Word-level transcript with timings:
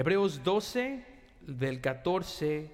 Hebreos 0.00 0.42
12, 0.42 1.04
del 1.42 1.82
14 1.82 2.70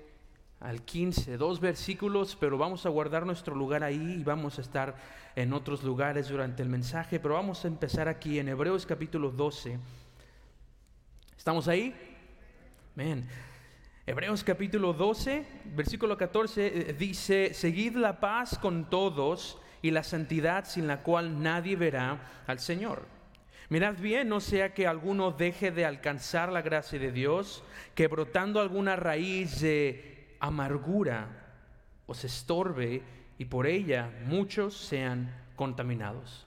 al 0.60 0.82
15, 0.82 1.36
dos 1.38 1.58
versículos, 1.58 2.36
pero 2.38 2.56
vamos 2.56 2.86
a 2.86 2.88
guardar 2.88 3.26
nuestro 3.26 3.56
lugar 3.56 3.82
ahí 3.82 4.18
y 4.20 4.22
vamos 4.22 4.58
a 4.58 4.60
estar 4.60 4.94
en 5.34 5.52
otros 5.52 5.82
lugares 5.82 6.28
durante 6.28 6.62
el 6.62 6.68
mensaje, 6.68 7.18
pero 7.18 7.34
vamos 7.34 7.64
a 7.64 7.66
empezar 7.66 8.06
aquí 8.06 8.38
en 8.38 8.48
Hebreos 8.48 8.86
capítulo 8.86 9.32
12. 9.32 9.76
¿Estamos 11.36 11.66
ahí? 11.66 11.92
Amén. 12.94 13.28
Hebreos 14.06 14.44
capítulo 14.44 14.92
12, 14.92 15.44
versículo 15.74 16.16
14 16.16 16.90
eh, 16.90 16.92
dice, 16.92 17.54
seguid 17.54 17.96
la 17.96 18.20
paz 18.20 18.56
con 18.56 18.88
todos 18.88 19.58
y 19.82 19.90
la 19.90 20.04
santidad 20.04 20.64
sin 20.64 20.86
la 20.86 21.02
cual 21.02 21.42
nadie 21.42 21.74
verá 21.74 22.44
al 22.46 22.60
Señor. 22.60 23.15
Mirad 23.68 23.96
bien, 23.98 24.28
no 24.28 24.40
sea 24.40 24.74
que 24.74 24.86
alguno 24.86 25.32
deje 25.32 25.72
de 25.72 25.84
alcanzar 25.84 26.52
la 26.52 26.62
gracia 26.62 26.98
de 26.98 27.10
Dios, 27.10 27.64
que 27.94 28.06
brotando 28.06 28.60
alguna 28.60 28.94
raíz 28.94 29.60
de 29.60 30.36
amargura 30.38 31.28
os 32.06 32.24
estorbe 32.24 33.02
y 33.38 33.46
por 33.46 33.66
ella 33.66 34.10
muchos 34.26 34.76
sean 34.76 35.34
contaminados. 35.56 36.45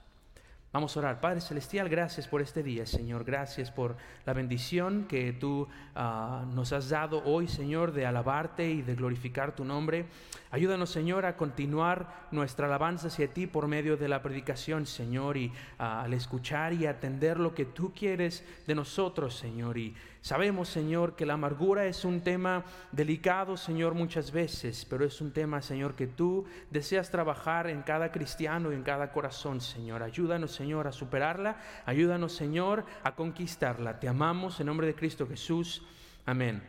Vamos 0.72 0.96
a 0.96 1.00
orar. 1.00 1.20
Padre 1.20 1.40
Celestial, 1.40 1.88
gracias 1.88 2.28
por 2.28 2.40
este 2.40 2.62
día, 2.62 2.86
Señor. 2.86 3.24
Gracias 3.24 3.72
por 3.72 3.96
la 4.24 4.32
bendición 4.32 5.06
que 5.08 5.32
tú 5.32 5.66
ah, 5.96 6.44
nos 6.54 6.72
has 6.72 6.88
dado 6.88 7.24
hoy, 7.24 7.48
Señor, 7.48 7.90
de 7.90 8.06
alabarte 8.06 8.70
y 8.70 8.82
de 8.82 8.94
glorificar 8.94 9.56
tu 9.56 9.64
nombre. 9.64 10.06
Ayúdanos, 10.52 10.90
Señor, 10.90 11.26
a 11.26 11.36
continuar 11.36 12.28
nuestra 12.30 12.68
alabanza 12.68 13.08
hacia 13.08 13.34
ti 13.34 13.48
por 13.48 13.66
medio 13.66 13.96
de 13.96 14.06
la 14.06 14.22
predicación, 14.22 14.86
Señor, 14.86 15.36
y 15.36 15.52
ah, 15.80 16.02
al 16.02 16.14
escuchar 16.14 16.72
y 16.72 16.86
atender 16.86 17.40
lo 17.40 17.52
que 17.52 17.64
tú 17.64 17.92
quieres 17.92 18.44
de 18.68 18.76
nosotros, 18.76 19.34
Señor. 19.36 19.76
Y 19.76 19.96
sabemos, 20.20 20.68
Señor, 20.68 21.16
que 21.16 21.26
la 21.26 21.34
amargura 21.34 21.86
es 21.86 22.04
un 22.04 22.20
tema 22.20 22.64
delicado, 22.92 23.56
Señor, 23.56 23.94
muchas 23.94 24.32
veces, 24.32 24.86
pero 24.88 25.04
es 25.04 25.20
un 25.20 25.32
tema, 25.32 25.62
Señor, 25.62 25.94
que 25.94 26.06
tú 26.06 26.44
deseas 26.70 27.10
trabajar 27.10 27.68
en 27.68 27.82
cada 27.82 28.12
cristiano 28.12 28.72
y 28.72 28.74
en 28.74 28.82
cada 28.82 29.12
corazón, 29.12 29.60
Señor. 29.60 30.02
Ayúdanos, 30.02 30.52
Señor, 30.52 30.86
a 30.86 30.92
superarla. 30.92 31.60
Ayúdanos, 31.86 32.32
Señor, 32.32 32.84
a 33.02 33.14
conquistarla. 33.14 34.00
Te 34.00 34.08
amamos 34.08 34.60
en 34.60 34.66
nombre 34.66 34.86
de 34.86 34.94
Cristo 34.94 35.26
Jesús. 35.26 35.82
Amén. 36.26 36.62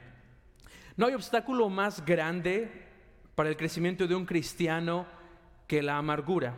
No 0.98 1.08
hay 1.08 1.14
obstáculo 1.14 1.70
más 1.70 2.06
grande 2.06 2.88
para 3.36 3.50
el 3.50 3.58
crecimiento 3.58 4.08
de 4.08 4.16
un 4.16 4.26
cristiano 4.26 5.06
que 5.68 5.82
la 5.82 5.98
amargura. 5.98 6.56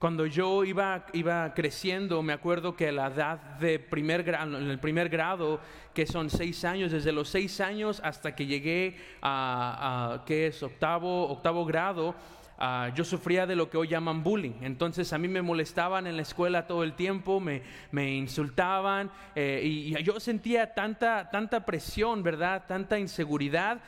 Cuando 0.00 0.26
yo 0.26 0.64
iba, 0.64 1.06
iba 1.12 1.54
creciendo, 1.54 2.22
me 2.22 2.32
acuerdo 2.32 2.74
que 2.74 2.88
a 2.88 2.92
la 2.92 3.06
edad 3.06 3.38
de 3.60 3.78
primer 3.78 4.24
grado, 4.24 4.58
en 4.58 4.68
el 4.68 4.80
primer 4.80 5.08
grado, 5.08 5.60
que 5.94 6.06
son 6.06 6.30
seis 6.30 6.64
años, 6.64 6.90
desde 6.90 7.12
los 7.12 7.28
seis 7.28 7.60
años 7.60 8.00
hasta 8.02 8.34
que 8.34 8.46
llegué 8.46 8.96
a, 9.22 10.14
a 10.14 10.24
¿qué 10.24 10.48
es? 10.48 10.62
Octavo, 10.62 11.28
octavo 11.28 11.64
grado, 11.64 12.16
Ah, 12.62 12.90
yo 12.94 13.04
sufría 13.04 13.46
de 13.46 13.56
lo 13.56 13.70
que 13.70 13.78
hoy 13.78 13.88
llaman 13.88 14.22
bullying. 14.22 14.52
Entonces 14.60 15.14
a 15.14 15.18
mí 15.18 15.28
me 15.28 15.40
molestaban 15.40 16.06
en 16.06 16.16
la 16.16 16.22
escuela 16.22 16.66
todo 16.66 16.84
el 16.84 16.92
tiempo, 16.92 17.40
me, 17.40 17.62
me 17.90 18.14
insultaban 18.14 19.10
eh, 19.34 19.62
y, 19.64 19.96
y, 19.96 20.02
yo 20.02 20.20
sentía 20.20 20.74
tanta, 20.74 21.30
tanta 21.30 21.64
presión, 21.64 22.22
¿verdad? 22.22 22.64
Tanta 22.68 22.98
inseguridad 22.98 23.80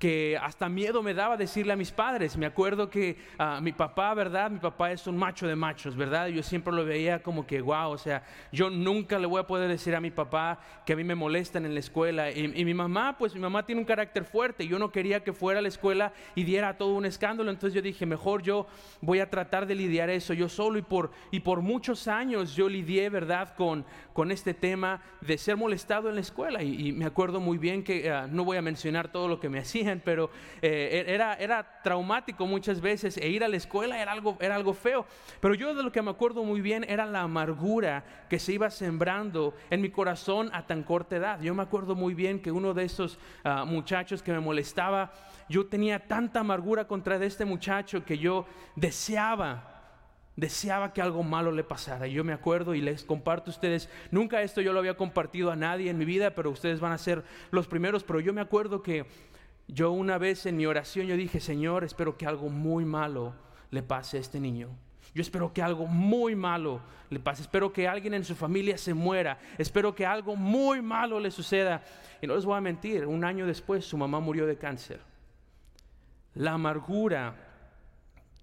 que 0.00 0.38
hasta 0.40 0.70
miedo 0.70 1.02
me 1.02 1.12
daba 1.12 1.36
decirle 1.36 1.74
a 1.74 1.76
mis 1.76 1.92
padres. 1.92 2.34
Me 2.34 2.46
acuerdo 2.46 2.88
que 2.88 3.18
uh, 3.38 3.60
mi 3.60 3.72
papá, 3.72 4.14
¿verdad? 4.14 4.50
Mi 4.50 4.58
papá 4.58 4.90
es 4.92 5.06
un 5.06 5.14
macho 5.14 5.46
de 5.46 5.54
machos, 5.54 5.94
¿verdad? 5.94 6.28
Yo 6.28 6.42
siempre 6.42 6.72
lo 6.72 6.86
veía 6.86 7.22
como 7.22 7.46
que, 7.46 7.60
wow, 7.60 7.90
o 7.90 7.98
sea, 7.98 8.24
yo 8.50 8.70
nunca 8.70 9.18
le 9.18 9.26
voy 9.26 9.40
a 9.40 9.46
poder 9.46 9.68
decir 9.68 9.94
a 9.94 10.00
mi 10.00 10.10
papá 10.10 10.58
que 10.86 10.94
a 10.94 10.96
mí 10.96 11.04
me 11.04 11.14
molestan 11.14 11.66
en 11.66 11.74
la 11.74 11.80
escuela. 11.80 12.30
Y, 12.32 12.64
mi 12.64 12.72
mamá, 12.72 13.18
pues 13.18 13.34
mi 13.34 13.40
mamá 13.40 13.66
tiene 13.66 13.82
un 13.82 13.84
carácter 13.84 14.24
fuerte. 14.24 14.66
Yo 14.66 14.78
no 14.78 14.90
quería 14.90 15.22
que 15.22 15.34
fuera 15.34 15.58
a 15.58 15.62
la 15.62 15.68
escuela 15.68 16.14
y 16.34 16.44
diera 16.44 16.78
todo 16.78 16.94
un 16.94 17.04
escándalo. 17.04 17.50
Entonces 17.50 17.74
yo 17.74 17.82
dije, 17.82 18.06
mejor 18.06 18.40
yo 18.40 18.66
voy 19.02 19.20
a 19.20 19.28
tratar 19.28 19.66
de 19.66 19.74
lidiar 19.74 20.08
eso 20.08 20.32
yo 20.32 20.48
solo. 20.48 20.78
Y 20.78 20.82
por, 20.82 21.10
y 21.30 21.40
por 21.40 21.60
muchos 21.60 22.08
años 22.08 22.56
yo 22.56 22.70
lidié, 22.70 23.10
¿verdad? 23.10 23.54
Con, 23.54 23.84
con 24.14 24.30
este 24.30 24.54
tema 24.54 25.02
de 25.20 25.36
ser 25.36 25.58
molestado 25.58 26.08
en 26.08 26.14
la 26.14 26.22
escuela. 26.22 26.62
Y, 26.62 26.90
me 26.92 27.04
acuerdo 27.04 27.38
muy 27.38 27.58
bien 27.58 27.84
que, 27.84 28.10
uh, 28.10 28.34
no 28.34 28.46
voy 28.46 28.56
a 28.56 28.62
mencionar 28.62 29.12
todo 29.12 29.28
lo 29.28 29.38
que 29.38 29.50
me 29.50 29.58
hacían 29.58 29.89
pero 29.98 30.30
eh, 30.62 31.04
era, 31.08 31.34
era 31.34 31.80
traumático 31.82 32.46
muchas 32.46 32.80
veces 32.80 33.16
e 33.16 33.28
ir 33.28 33.42
a 33.42 33.48
la 33.48 33.56
escuela 33.56 34.00
era 34.00 34.12
algo, 34.12 34.36
era 34.40 34.54
algo 34.54 34.74
feo. 34.74 35.06
Pero 35.40 35.54
yo 35.54 35.74
de 35.74 35.82
lo 35.82 35.90
que 35.90 36.02
me 36.02 36.10
acuerdo 36.10 36.44
muy 36.44 36.60
bien 36.60 36.84
era 36.88 37.06
la 37.06 37.22
amargura 37.22 38.04
que 38.28 38.38
se 38.38 38.52
iba 38.52 38.70
sembrando 38.70 39.54
en 39.70 39.80
mi 39.80 39.90
corazón 39.90 40.50
a 40.52 40.66
tan 40.66 40.84
corta 40.84 41.16
edad. 41.16 41.40
Yo 41.40 41.54
me 41.54 41.62
acuerdo 41.62 41.96
muy 41.96 42.14
bien 42.14 42.40
que 42.40 42.52
uno 42.52 42.74
de 42.74 42.84
esos 42.84 43.18
uh, 43.44 43.66
muchachos 43.66 44.22
que 44.22 44.32
me 44.32 44.40
molestaba, 44.40 45.12
yo 45.48 45.66
tenía 45.66 46.06
tanta 46.06 46.40
amargura 46.40 46.86
contra 46.86 47.16
este 47.24 47.44
muchacho 47.44 48.04
que 48.04 48.18
yo 48.18 48.46
deseaba 48.76 49.70
deseaba 50.36 50.92
que 50.94 51.02
algo 51.02 51.22
malo 51.22 51.52
le 51.52 51.64
pasara. 51.64 52.06
Yo 52.06 52.24
me 52.24 52.32
acuerdo 52.32 52.74
y 52.74 52.80
les 52.80 53.04
comparto 53.04 53.50
a 53.50 53.54
ustedes, 53.54 53.90
nunca 54.10 54.40
esto 54.40 54.62
yo 54.62 54.72
lo 54.72 54.78
había 54.78 54.96
compartido 54.96 55.50
a 55.50 55.56
nadie 55.56 55.90
en 55.90 55.98
mi 55.98 56.06
vida, 56.06 56.34
pero 56.34 56.50
ustedes 56.50 56.80
van 56.80 56.92
a 56.92 56.98
ser 56.98 57.22
los 57.50 57.66
primeros, 57.66 58.04
pero 58.04 58.20
yo 58.20 58.32
me 58.32 58.40
acuerdo 58.40 58.82
que 58.82 59.04
yo 59.72 59.92
una 59.92 60.18
vez 60.18 60.46
en 60.46 60.56
mi 60.56 60.66
oración 60.66 61.06
yo 61.06 61.16
dije, 61.16 61.40
Señor, 61.40 61.84
espero 61.84 62.16
que 62.16 62.26
algo 62.26 62.48
muy 62.48 62.84
malo 62.84 63.34
le 63.70 63.82
pase 63.82 64.16
a 64.16 64.20
este 64.20 64.40
niño. 64.40 64.70
Yo 65.14 65.22
espero 65.22 65.52
que 65.52 65.62
algo 65.62 65.86
muy 65.86 66.36
malo 66.36 66.80
le 67.08 67.18
pase. 67.18 67.42
Espero 67.42 67.72
que 67.72 67.88
alguien 67.88 68.14
en 68.14 68.24
su 68.24 68.34
familia 68.34 68.78
se 68.78 68.94
muera. 68.94 69.38
Espero 69.58 69.94
que 69.94 70.06
algo 70.06 70.36
muy 70.36 70.82
malo 70.82 71.18
le 71.18 71.30
suceda. 71.30 71.82
Y 72.22 72.26
no 72.26 72.36
les 72.36 72.44
voy 72.44 72.56
a 72.56 72.60
mentir, 72.60 73.06
un 73.06 73.24
año 73.24 73.46
después 73.46 73.84
su 73.84 73.96
mamá 73.96 74.20
murió 74.20 74.46
de 74.46 74.56
cáncer. 74.56 75.00
La 76.34 76.52
amargura 76.52 77.34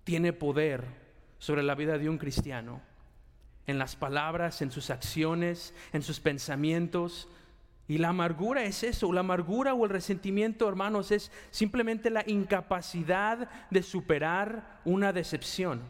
tiene 0.04 0.34
poder 0.34 0.86
sobre 1.38 1.64
la 1.64 1.76
vida 1.76 1.98
de 1.98 2.10
un 2.10 2.18
cristiano. 2.18 2.82
En 3.66 3.78
las 3.78 3.96
palabras, 3.96 4.62
en 4.62 4.72
sus 4.72 4.90
acciones, 4.90 5.74
en 5.94 6.02
sus 6.02 6.20
pensamientos, 6.20 7.30
y 7.88 8.00
la 8.00 8.10
amargura 8.10 8.64
es 8.66 8.84
eso, 8.84 9.14
la 9.14 9.22
amargura 9.22 9.74
o 9.74 9.86
el 9.86 9.90
resentimiento, 9.90 10.68
hermanos, 10.68 11.12
es 11.12 11.32
simplemente 11.52 12.10
la 12.10 12.24
incapacidad 12.28 13.50
de 13.70 13.82
superar 13.82 14.82
una 14.84 15.14
decepción. 15.14 15.82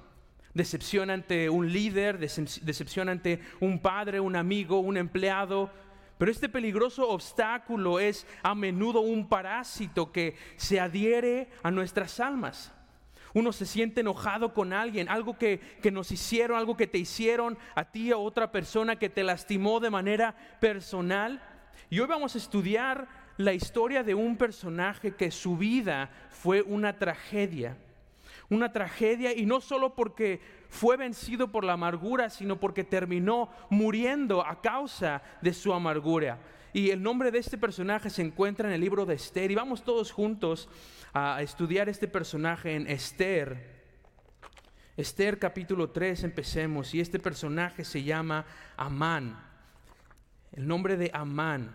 Decepción 0.53 1.09
ante 1.09 1.49
un 1.49 1.71
líder, 1.71 2.19
decepción 2.19 3.09
ante 3.09 3.41
un 3.59 3.79
padre, 3.79 4.19
un 4.19 4.35
amigo, 4.35 4.79
un 4.79 4.97
empleado. 4.97 5.71
Pero 6.19 6.31
este 6.31 6.49
peligroso 6.49 7.09
obstáculo 7.09 7.99
es 7.99 8.27
a 8.43 8.53
menudo 8.53 9.01
un 9.01 9.27
parásito 9.27 10.11
que 10.11 10.35
se 10.55 10.79
adhiere 10.79 11.49
a 11.63 11.71
nuestras 11.71 12.19
almas. 12.19 12.71
Uno 13.33 13.51
se 13.51 13.65
siente 13.65 14.01
enojado 14.01 14.53
con 14.53 14.71
alguien, 14.71 15.09
algo 15.09 15.37
que, 15.37 15.59
que, 15.81 15.91
nos 15.91 16.11
hicieron, 16.11 16.57
algo 16.57 16.77
que 16.77 16.87
te 16.87 16.97
hicieron 16.97 17.57
a 17.75 17.85
ti 17.85 18.11
o 18.11 18.15
a 18.15 18.19
otra 18.19 18.51
persona 18.51 18.97
que 18.97 19.09
te 19.09 19.23
lastimó 19.23 19.79
de 19.79 19.89
manera 19.89 20.35
personal. 20.59 21.41
Y 21.89 21.99
hoy 21.99 22.07
vamos 22.07 22.35
a 22.35 22.37
estudiar 22.37 23.07
la 23.37 23.53
historia 23.53 24.03
de 24.03 24.15
un 24.15 24.35
personaje 24.35 25.15
que 25.15 25.31
su 25.31 25.57
vida 25.57 26.09
fue 26.29 26.61
una 26.61 26.97
tragedia. 26.97 27.77
Una 28.49 28.71
tragedia 28.71 29.35
y 29.35 29.45
no 29.45 29.61
solo 29.61 29.93
porque 29.93 30.41
fue 30.69 30.97
vencido 30.97 31.51
por 31.51 31.63
la 31.63 31.73
amargura, 31.73 32.29
sino 32.29 32.59
porque 32.59 32.83
terminó 32.83 33.49
muriendo 33.69 34.45
a 34.45 34.61
causa 34.61 35.21
de 35.41 35.53
su 35.53 35.73
amargura. 35.73 36.39
Y 36.73 36.89
el 36.91 37.01
nombre 37.01 37.31
de 37.31 37.39
este 37.39 37.57
personaje 37.57 38.09
se 38.09 38.21
encuentra 38.21 38.67
en 38.67 38.73
el 38.73 38.81
libro 38.81 39.05
de 39.05 39.15
Esther. 39.15 39.51
Y 39.51 39.55
vamos 39.55 39.83
todos 39.83 40.11
juntos 40.11 40.69
a 41.13 41.41
estudiar 41.41 41.89
este 41.89 42.07
personaje 42.07 42.75
en 42.75 42.87
Esther. 42.87 43.77
Esther 44.95 45.39
capítulo 45.39 45.89
3, 45.89 46.23
empecemos. 46.23 46.93
Y 46.93 47.01
este 47.01 47.19
personaje 47.19 47.83
se 47.83 48.03
llama 48.03 48.45
Amán 48.75 49.47
el 50.57 50.67
nombre 50.67 50.97
de 50.97 51.11
Amán. 51.13 51.71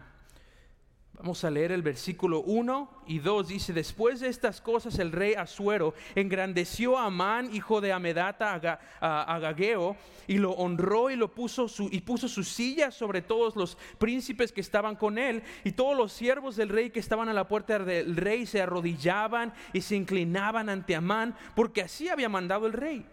Vamos 1.12 1.44
a 1.44 1.50
leer 1.53 1.70
el 1.70 1.82
versículo 1.82 2.40
1 2.40 3.05
y 3.06 3.20
2. 3.20 3.46
Dice, 3.46 3.73
después 3.73 4.19
de 4.19 4.26
estas 4.26 4.61
cosas 4.61 4.99
el 4.99 5.12
rey 5.12 5.34
Asuero 5.34 5.94
engrandeció 6.17 6.99
a 6.99 7.06
Amán, 7.06 7.55
hijo 7.55 7.81
de 7.81 7.93
Amedata, 7.93 8.81
Agageo, 9.00 9.96
y 10.26 10.38
lo 10.38 10.50
honró 10.52 11.11
y, 11.11 11.17
lo 11.17 11.32
puso 11.32 11.69
y 11.93 12.00
puso 12.00 12.26
su 12.26 12.43
silla 12.43 12.90
sobre 12.90 13.23
todos 13.23 13.55
los 13.55 13.79
príncipes 13.99 14.50
que 14.50 14.61
estaban 14.61 14.96
con 14.96 15.17
él. 15.17 15.44
Y 15.62 15.73
todos 15.73 15.96
los 15.96 16.12
siervos 16.12 16.56
del 16.56 16.69
rey 16.70 16.90
que 16.90 16.99
estaban 16.99 17.28
a 17.28 17.32
la 17.32 17.46
puerta 17.46 17.78
del 17.78 18.17
rey 18.17 18.46
se 18.46 18.62
arrodillaban 18.62 19.55
y 19.73 19.82
se 19.82 19.94
inclinaban 19.94 20.69
ante 20.69 20.96
Amán, 20.96 21.37
porque 21.55 21.82
así 21.82 22.08
había 22.08 22.28
mandado 22.28 22.67
el 22.67 22.73
rey. 22.73 23.06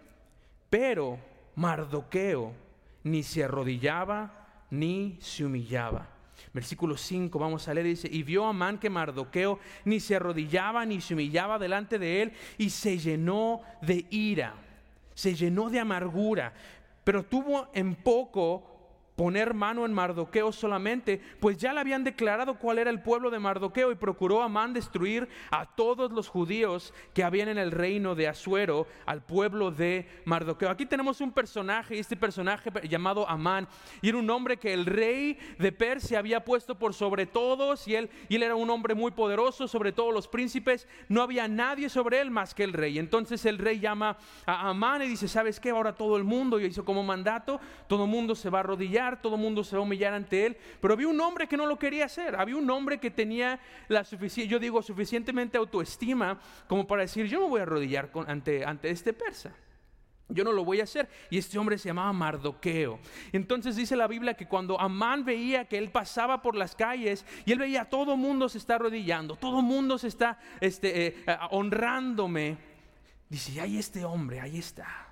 Pero 0.71 1.19
Mardoqueo 1.55 2.53
ni 3.03 3.21
se 3.21 3.43
arrodillaba 3.43 4.38
ni 4.69 5.17
se 5.19 5.45
humillaba. 5.45 6.07
Versículo 6.53 6.97
5, 6.97 7.37
vamos 7.37 7.67
a 7.67 7.73
leer, 7.73 7.87
dice, 7.87 8.09
y 8.11 8.23
vio 8.23 8.45
a 8.45 8.49
Amán 8.49 8.79
que 8.79 8.89
Mardoqueo 8.89 9.59
ni 9.85 9.99
se 9.99 10.15
arrodillaba 10.15 10.85
ni 10.85 11.01
se 11.01 11.13
humillaba 11.13 11.59
delante 11.59 11.99
de 11.99 12.21
él 12.21 12.33
y 12.57 12.69
se 12.69 12.97
llenó 12.97 13.61
de 13.81 14.05
ira, 14.09 14.55
se 15.13 15.35
llenó 15.35 15.69
de 15.69 15.79
amargura, 15.79 16.53
pero 17.03 17.23
tuvo 17.23 17.69
en 17.73 17.95
poco 17.95 18.78
poner 19.19 19.53
mano 19.53 19.85
en 19.85 19.91
Mardoqueo 19.91 20.53
solamente, 20.53 21.21
pues 21.41 21.57
ya 21.57 21.73
le 21.73 21.81
habían 21.81 22.05
declarado 22.05 22.57
cuál 22.57 22.79
era 22.79 22.89
el 22.89 23.01
pueblo 23.01 23.29
de 23.29 23.37
Mardoqueo 23.37 23.91
y 23.91 23.95
procuró 23.95 24.41
Amán 24.41 24.71
destruir 24.71 25.27
a 25.51 25.65
todos 25.65 26.13
los 26.13 26.29
judíos 26.29 26.93
que 27.13 27.25
habían 27.25 27.49
en 27.49 27.57
el 27.57 27.71
reino 27.71 28.15
de 28.15 28.29
Asuero, 28.29 28.87
al 29.05 29.21
pueblo 29.21 29.71
de 29.71 30.07
Mardoqueo. 30.23 30.69
Aquí 30.69 30.85
tenemos 30.85 31.19
un 31.19 31.33
personaje, 31.33 31.99
este 31.99 32.15
personaje 32.15 32.71
llamado 32.87 33.27
Amán, 33.27 33.67
y 34.01 34.07
era 34.07 34.17
un 34.17 34.29
hombre 34.29 34.55
que 34.55 34.73
el 34.73 34.85
rey 34.85 35.37
de 35.57 35.73
Persia 35.73 36.19
había 36.19 36.45
puesto 36.45 36.79
por 36.79 36.93
sobre 36.93 37.25
todos, 37.25 37.89
y 37.89 37.95
él, 37.95 38.09
y 38.29 38.37
él 38.37 38.43
era 38.43 38.55
un 38.55 38.69
hombre 38.69 38.95
muy 38.95 39.11
poderoso 39.11 39.67
sobre 39.67 39.91
todos 39.91 40.13
los 40.13 40.29
príncipes, 40.29 40.87
no 41.09 41.21
había 41.21 41.49
nadie 41.49 41.89
sobre 41.89 42.21
él 42.21 42.31
más 42.31 42.53
que 42.53 42.63
el 42.63 42.71
rey. 42.71 42.97
Entonces 42.97 43.45
el 43.45 43.57
rey 43.57 43.81
llama 43.81 44.15
a 44.45 44.69
Amán 44.69 45.01
y 45.01 45.09
dice, 45.09 45.27
¿sabes 45.27 45.59
qué? 45.59 45.71
Ahora 45.71 45.93
todo 45.93 46.15
el 46.15 46.23
mundo, 46.23 46.57
y 46.57 46.63
hizo 46.63 46.85
como 46.85 47.03
mandato, 47.03 47.59
todo 47.87 48.05
el 48.05 48.09
mundo 48.09 48.33
se 48.33 48.49
va 48.49 48.59
a 48.59 48.61
arrodillar 48.61 49.08
todo 49.17 49.35
el 49.35 49.41
mundo 49.41 49.63
se 49.63 49.75
va 49.75 49.81
a 49.81 49.85
humillar 49.85 50.13
ante 50.13 50.45
él, 50.45 50.57
pero 50.79 50.93
había 50.93 51.07
un 51.07 51.19
hombre 51.19 51.47
que 51.47 51.57
no 51.57 51.65
lo 51.65 51.77
quería 51.77 52.05
hacer, 52.05 52.35
había 52.35 52.55
un 52.55 52.69
hombre 52.69 52.99
que 52.99 53.11
tenía 53.11 53.59
la 53.87 54.03
suficiente, 54.03 54.51
yo 54.51 54.59
digo, 54.59 54.81
suficientemente 54.81 55.57
autoestima 55.57 56.39
como 56.67 56.85
para 56.87 57.01
decir, 57.01 57.25
yo 57.25 57.41
me 57.41 57.47
voy 57.47 57.59
a 57.59 57.63
arrodillar 57.63 58.09
ante, 58.27 58.63
ante 58.65 58.89
este 58.89 59.13
persa. 59.13 59.53
Yo 60.29 60.43
no 60.43 60.51
lo 60.51 60.63
voy 60.63 60.79
a 60.79 60.83
hacer. 60.83 61.09
Y 61.31 61.39
este 61.39 61.57
hombre 61.57 61.77
se 61.77 61.89
llamaba 61.89 62.13
Mardoqueo. 62.13 62.99
Entonces 63.31 63.75
dice 63.75 63.95
la 63.95 64.07
Biblia 64.07 64.35
que 64.35 64.47
cuando 64.47 64.79
Amán 64.79 65.25
veía 65.25 65.65
que 65.65 65.77
él 65.77 65.89
pasaba 65.89 66.41
por 66.41 66.55
las 66.55 66.75
calles 66.75 67.25
y 67.45 67.51
él 67.51 67.59
veía 67.59 67.85
todo 67.85 68.13
el 68.13 68.19
mundo 68.19 68.47
se 68.47 68.59
está 68.59 68.75
arrodillando, 68.75 69.35
todo 69.35 69.61
mundo 69.61 69.97
se 69.97 70.07
está 70.07 70.39
este, 70.61 71.07
eh, 71.07 71.15
honrándome, 71.49 72.57
dice, 73.27 73.59
ahí 73.59 73.79
este 73.79 74.05
hombre, 74.05 74.39
ahí 74.39 74.59
está. 74.59 75.08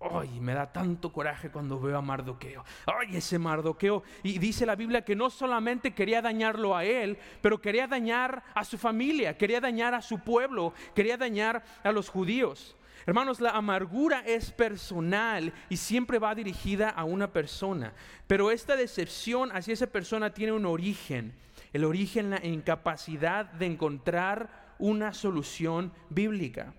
Ay, 0.00 0.38
me 0.40 0.54
da 0.54 0.72
tanto 0.72 1.12
coraje 1.12 1.50
cuando 1.50 1.80
veo 1.80 1.98
a 1.98 2.02
Mardoqueo. 2.02 2.64
Ay, 2.86 3.16
ese 3.16 3.38
Mardoqueo. 3.38 4.04
Y 4.22 4.38
dice 4.38 4.64
la 4.64 4.76
Biblia 4.76 5.04
que 5.04 5.16
no 5.16 5.28
solamente 5.28 5.92
quería 5.92 6.22
dañarlo 6.22 6.76
a 6.76 6.84
él, 6.84 7.18
pero 7.42 7.60
quería 7.60 7.88
dañar 7.88 8.44
a 8.54 8.64
su 8.64 8.78
familia, 8.78 9.36
quería 9.36 9.60
dañar 9.60 9.94
a 9.94 10.02
su 10.02 10.20
pueblo, 10.20 10.72
quería 10.94 11.16
dañar 11.16 11.64
a 11.82 11.90
los 11.90 12.08
judíos. 12.08 12.76
Hermanos, 13.06 13.40
la 13.40 13.50
amargura 13.50 14.20
es 14.20 14.52
personal 14.52 15.52
y 15.68 15.78
siempre 15.78 16.18
va 16.18 16.34
dirigida 16.34 16.90
a 16.90 17.04
una 17.04 17.32
persona. 17.32 17.92
Pero 18.26 18.50
esta 18.52 18.76
decepción 18.76 19.50
hacia 19.50 19.74
esa 19.74 19.86
persona 19.88 20.32
tiene 20.32 20.52
un 20.52 20.66
origen. 20.66 21.34
El 21.72 21.84
origen, 21.84 22.30
la 22.30 22.44
incapacidad 22.44 23.46
de 23.46 23.66
encontrar 23.66 24.74
una 24.78 25.12
solución 25.12 25.92
bíblica. 26.08 26.74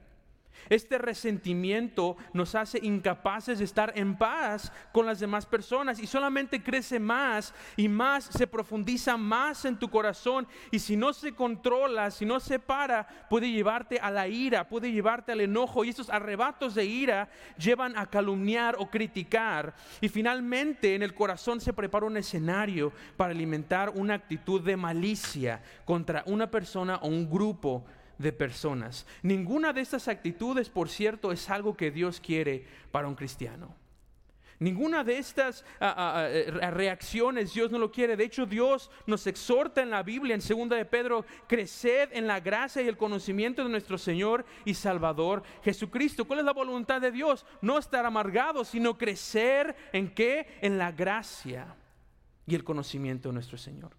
Este 0.67 0.97
resentimiento 0.97 2.17
nos 2.33 2.55
hace 2.55 2.79
incapaces 2.81 3.59
de 3.59 3.65
estar 3.65 3.93
en 3.95 4.17
paz 4.17 4.71
con 4.91 5.05
las 5.05 5.19
demás 5.19 5.45
personas 5.45 5.99
y 5.99 6.07
solamente 6.07 6.61
crece 6.61 6.99
más 6.99 7.53
y 7.77 7.87
más, 7.87 8.25
se 8.25 8.47
profundiza 8.47 9.17
más 9.17 9.65
en 9.65 9.77
tu 9.77 9.89
corazón 9.89 10.47
y 10.71 10.79
si 10.79 10.95
no 10.95 11.13
se 11.13 11.33
controla, 11.33 12.11
si 12.11 12.25
no 12.25 12.39
se 12.39 12.59
para, 12.59 13.07
puede 13.29 13.51
llevarte 13.51 13.99
a 13.99 14.11
la 14.11 14.27
ira, 14.27 14.67
puede 14.67 14.91
llevarte 14.91 15.31
al 15.31 15.41
enojo 15.41 15.83
y 15.83 15.89
estos 15.89 16.09
arrebatos 16.09 16.75
de 16.75 16.85
ira 16.85 17.29
llevan 17.57 17.97
a 17.97 18.05
calumniar 18.05 18.75
o 18.79 18.89
criticar. 18.89 19.73
Y 20.01 20.09
finalmente 20.09 20.95
en 20.95 21.03
el 21.03 21.13
corazón 21.13 21.61
se 21.61 21.73
prepara 21.73 22.05
un 22.05 22.17
escenario 22.17 22.91
para 23.17 23.31
alimentar 23.31 23.89
una 23.89 24.15
actitud 24.15 24.61
de 24.61 24.77
malicia 24.77 25.61
contra 25.85 26.23
una 26.25 26.49
persona 26.49 26.97
o 26.97 27.07
un 27.07 27.29
grupo 27.29 27.85
de 28.19 28.31
personas. 28.31 29.07
Ninguna 29.23 29.73
de 29.73 29.81
estas 29.81 30.07
actitudes, 30.07 30.69
por 30.69 30.89
cierto, 30.89 31.31
es 31.31 31.49
algo 31.49 31.75
que 31.75 31.89
Dios 31.89 32.19
quiere 32.19 32.63
para 32.91 33.07
un 33.07 33.15
cristiano. 33.15 33.73
Ninguna 34.59 35.05
de 35.05 35.17
estas 35.17 35.63
ah, 35.79 35.93
ah, 35.95 36.13
ah, 36.17 36.29
eh, 36.29 36.51
reacciones 36.71 37.53
Dios 37.53 37.71
no 37.71 37.79
lo 37.79 37.89
quiere. 37.89 38.17
De 38.17 38.25
hecho, 38.25 38.45
Dios 38.45 38.91
nos 39.07 39.25
exhorta 39.25 39.81
en 39.81 39.89
la 39.89 40.03
Biblia, 40.03 40.35
en 40.35 40.41
2 40.41 40.69
de 40.69 40.83
Pedro, 40.83 41.25
creced 41.47 42.09
en 42.11 42.27
la 42.27 42.41
gracia 42.41 42.81
y 42.81 42.89
el 42.89 42.97
conocimiento 42.97 43.63
de 43.63 43.69
nuestro 43.69 43.97
Señor 43.97 44.45
y 44.65 44.73
Salvador 44.73 45.43
Jesucristo. 45.63 46.25
¿Cuál 46.25 46.39
es 46.39 46.45
la 46.45 46.51
voluntad 46.51 46.99
de 46.99 47.11
Dios? 47.11 47.45
No 47.61 47.77
estar 47.77 48.05
amargado, 48.05 48.65
sino 48.65 48.97
crecer 48.97 49.77
en 49.93 50.13
qué? 50.13 50.45
En 50.59 50.77
la 50.77 50.91
gracia 50.91 51.73
y 52.45 52.53
el 52.53 52.65
conocimiento 52.65 53.29
de 53.29 53.33
nuestro 53.35 53.57
Señor. 53.57 53.98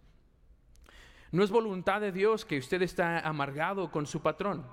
No 1.33 1.45
es 1.45 1.51
voluntad 1.51 2.01
de 2.01 2.11
Dios 2.11 2.45
que 2.45 2.59
usted 2.59 2.83
está 2.83 3.21
amargado 3.21 3.91
con 3.91 4.07
su 4.07 4.21
patrón. 4.21 4.65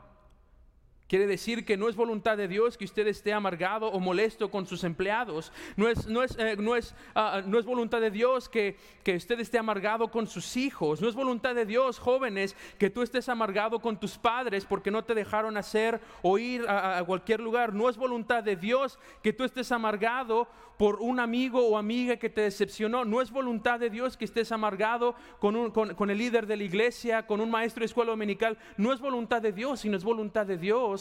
Quiere 1.07 1.25
decir 1.25 1.63
que 1.63 1.77
no 1.77 1.87
es 1.87 1.95
voluntad 1.95 2.35
de 2.35 2.49
Dios 2.49 2.77
que 2.77 2.83
usted 2.83 3.07
esté 3.07 3.31
amargado 3.31 3.87
o 3.87 3.99
molesto 3.99 4.51
con 4.51 4.67
sus 4.67 4.83
empleados. 4.83 5.53
No 5.77 5.87
es, 5.87 6.05
no 6.05 6.21
es, 6.21 6.35
eh, 6.37 6.57
no 6.59 6.75
es, 6.75 6.93
ah, 7.15 7.41
no 7.45 7.59
es 7.59 7.65
voluntad 7.65 8.01
de 8.01 8.11
Dios 8.11 8.49
que, 8.49 8.75
que, 9.03 9.15
usted 9.15 9.39
esté 9.39 9.57
amargado 9.57 10.11
con 10.11 10.27
sus 10.27 10.57
hijos. 10.57 10.99
No 10.99 11.07
es 11.07 11.15
voluntad 11.15 11.55
de 11.55 11.65
Dios, 11.65 11.97
jóvenes, 11.97 12.57
que 12.77 12.89
tú 12.89 13.03
estés 13.03 13.29
amargado 13.29 13.79
con 13.79 13.97
tus 13.97 14.17
padres 14.17 14.65
porque 14.65 14.91
no 14.91 15.05
te 15.05 15.15
dejaron 15.15 15.55
hacer 15.55 16.01
o 16.23 16.37
ir 16.37 16.67
a, 16.67 17.01
cualquier 17.05 17.39
lugar. 17.39 17.73
No 17.73 17.87
es 17.87 17.95
voluntad 17.95 18.43
de 18.43 18.57
Dios 18.57 18.99
que 19.23 19.31
tú 19.31 19.45
estés 19.45 19.71
amargado 19.71 20.49
por 20.77 20.97
un 21.01 21.19
amigo 21.19 21.65
o 21.65 21.77
amiga 21.77 22.17
que 22.17 22.29
te 22.29 22.41
decepcionó. 22.41 23.05
No 23.05 23.21
es 23.21 23.31
voluntad 23.31 23.79
de 23.79 23.89
Dios 23.89 24.17
que 24.17 24.25
estés 24.25 24.51
amargado 24.51 25.15
con, 25.39 25.55
un, 25.55 25.71
con, 25.71 25.95
con 25.95 26.09
el 26.09 26.17
líder 26.17 26.45
de 26.45 26.57
la 26.57 26.63
iglesia, 26.63 27.25
con 27.25 27.39
un 27.39 27.49
maestro 27.49 27.79
de 27.79 27.85
escuela 27.85 28.11
dominical. 28.11 28.57
No 28.75 28.91
es 28.91 28.99
voluntad 28.99 29.41
de 29.41 29.53
Dios, 29.53 29.79
sino 29.79 29.95
es 29.95 30.03
voluntad 30.03 30.45
de 30.45 30.57
Dios 30.57 30.96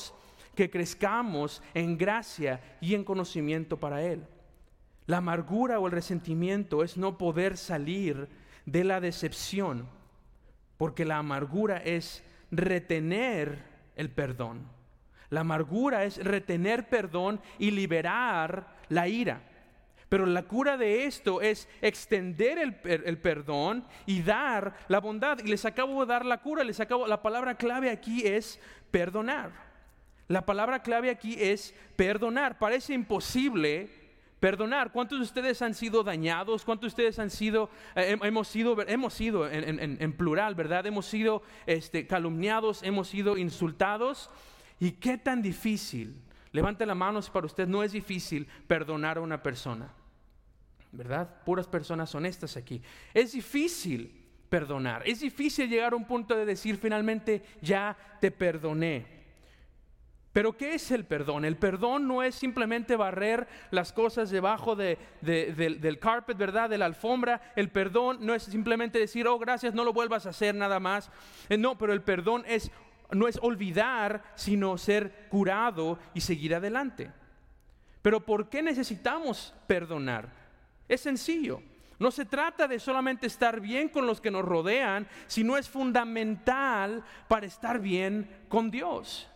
que 0.55 0.71
crezcamos 0.71 1.63
en 1.75 1.97
gracia 1.99 2.61
y 2.81 2.95
en 2.95 3.05
conocimiento 3.05 3.79
para 3.79 4.03
Él. 4.03 4.27
La 5.07 5.19
amargura 5.19 5.79
o 5.79 5.87
el 5.87 5.93
resentimiento 5.93 6.83
es 6.83 6.97
no 6.97 7.17
poder 7.17 7.57
salir 7.57 8.29
de 8.65 8.83
la 8.83 9.01
decepción, 9.01 9.87
porque 10.77 11.05
la 11.05 11.19
amargura 11.19 11.77
es 11.77 12.25
retener 12.51 13.63
el 13.95 14.11
perdón. 14.11 14.67
La 15.31 15.41
amargura 15.41 16.05
es 16.05 16.23
retener 16.23 16.89
perdón 16.89 17.41
y 17.59 17.71
liberar 17.71 18.77
la 18.89 19.09
ira. 19.09 19.43
Pero 20.09 20.25
la 20.25 20.45
cura 20.45 20.77
de 20.77 21.05
esto 21.05 21.41
es 21.41 21.69
extender 21.81 22.59
el, 22.59 22.81
el, 22.85 23.19
perdón 23.19 23.85
y 24.07 24.23
dar 24.23 24.77
la 24.87 25.01
bondad. 25.01 25.39
Y 25.45 25.49
les 25.49 25.65
acabo 25.65 26.01
de 26.01 26.07
dar 26.07 26.25
la 26.25 26.41
cura, 26.43 26.63
les 26.63 26.79
acabo, 26.79 27.09
la 27.09 27.23
palabra 27.23 27.57
clave 27.57 27.91
aquí 27.91 28.25
es 28.25 28.61
perdonar. 28.93 29.66
La 30.29 30.45
palabra 30.45 30.83
clave 30.83 31.11
aquí 31.11 31.37
es 31.39 31.75
perdonar. 31.95 32.59
Parece 32.59 32.95
imposible 32.95 33.89
perdonar. 34.41 34.93
¿Cuántos 34.93 35.19
de 35.19 35.25
ustedes 35.25 35.63
han 35.63 35.75
sido 35.75 36.03
dañados? 36.03 36.65
¿Cuántos 36.65 36.83
de 36.83 36.89
ustedes 36.89 37.19
han 37.19 37.31
sido, 37.31 37.71
eh, 37.95 38.17
hemos 38.23 38.49
sido, 38.49 38.81
hemos 38.89 39.15
sido 39.15 39.49
en, 39.49 40.13
plural, 40.15 40.55
verdad? 40.55 40.87
Hemos 40.87 41.07
sido 41.07 41.43
este, 41.67 42.07
calumniados, 42.07 42.83
hemos 42.83 43.09
sido 43.09 43.39
insultados. 43.39 44.31
¿Y 44.81 44.93
qué 44.93 45.17
tan 45.17 45.43
difícil? 45.43 46.21
Levante 46.53 46.87
la 46.87 46.95
mano 46.95 47.23
si 47.23 47.31
para 47.31 47.47
usted 47.47 47.69
no 47.69 47.83
es 47.83 47.93
difícil 47.93 48.47
perdonar 48.67 49.19
a 49.19 49.21
una 49.21 49.43
persona. 49.43 49.93
¿Verdad? 50.91 51.43
Puras 51.45 51.67
personas 51.67 52.15
honestas 52.15 52.57
aquí. 52.57 52.83
Es 53.15 53.33
difícil 53.33 54.27
perdonar. 54.49 55.03
Es 55.07 55.21
difícil 55.21 55.69
llegar 55.69 55.93
a 55.93 55.97
un 55.97 56.05
punto 56.05 56.35
de 56.35 56.47
decir 56.47 56.79
finalmente 56.79 57.45
ya 57.61 57.97
te 58.21 58.31
perdoné. 58.31 59.16
Pero 60.37 60.55
¿qué 60.55 60.75
es 60.75 60.91
el 60.91 61.07
perdón? 61.07 61.47
El 61.47 61.57
perdón 61.57 62.07
no 62.07 62.23
es 62.23 62.35
simplemente 62.35 62.95
barrer 62.95 63.49
las 63.71 63.91
cosas 63.91 64.29
debajo 64.29 64.77
de, 64.77 64.99
del, 65.23 65.99
carpet, 65.99 66.37
¿verdad? 66.37 66.69
De 66.69 66.77
la 66.77 66.85
alfombra. 66.85 67.41
El 67.57 67.71
perdón 67.71 68.19
no 68.21 68.35
es 68.35 68.43
simplemente 68.43 68.99
decir, 68.99 69.27
oh, 69.27 69.39
gracias, 69.39 69.73
no 69.73 69.83
lo 69.83 69.95
vuelvas 69.95 70.27
a 70.27 70.29
hacer 70.29 70.55
nada 70.55 70.79
más. 70.79 71.11
Eh, 71.49 71.57
no, 71.57 71.79
pero 71.79 71.95
el 71.95 72.03
perdón 72.03 72.45
es, 72.47 72.71
no 73.13 73.29
es 73.29 73.39
olvidar, 73.41 74.25
sino 74.35 74.77
ser 74.77 75.27
curado 75.31 75.99
y 76.13 76.21
seguir 76.21 76.55
adelante. 76.55 77.11
Pero 78.03 78.21
¿por 78.21 78.51
qué 78.51 78.63
necesitamos 78.63 79.55
perdonar? 79.67 80.29
Es 80.87 81.01
sencillo. 81.01 81.63
No 81.99 82.11
se 82.11 82.27
trata 82.27 82.69
de 82.69 82.79
solamente 82.79 83.27
estar 83.27 83.59
bien 83.59 83.89
con 83.89 84.07
los 84.07 84.21
que 84.21 84.31
nos 84.31 84.45
rodean, 84.45 85.09
sino 85.29 85.57
es 85.57 85.67
fundamental 85.67 87.03
para 87.27 87.47
estar 87.47 87.81
bien 87.81 88.29
con 88.51 88.71
Dios 88.71 89.31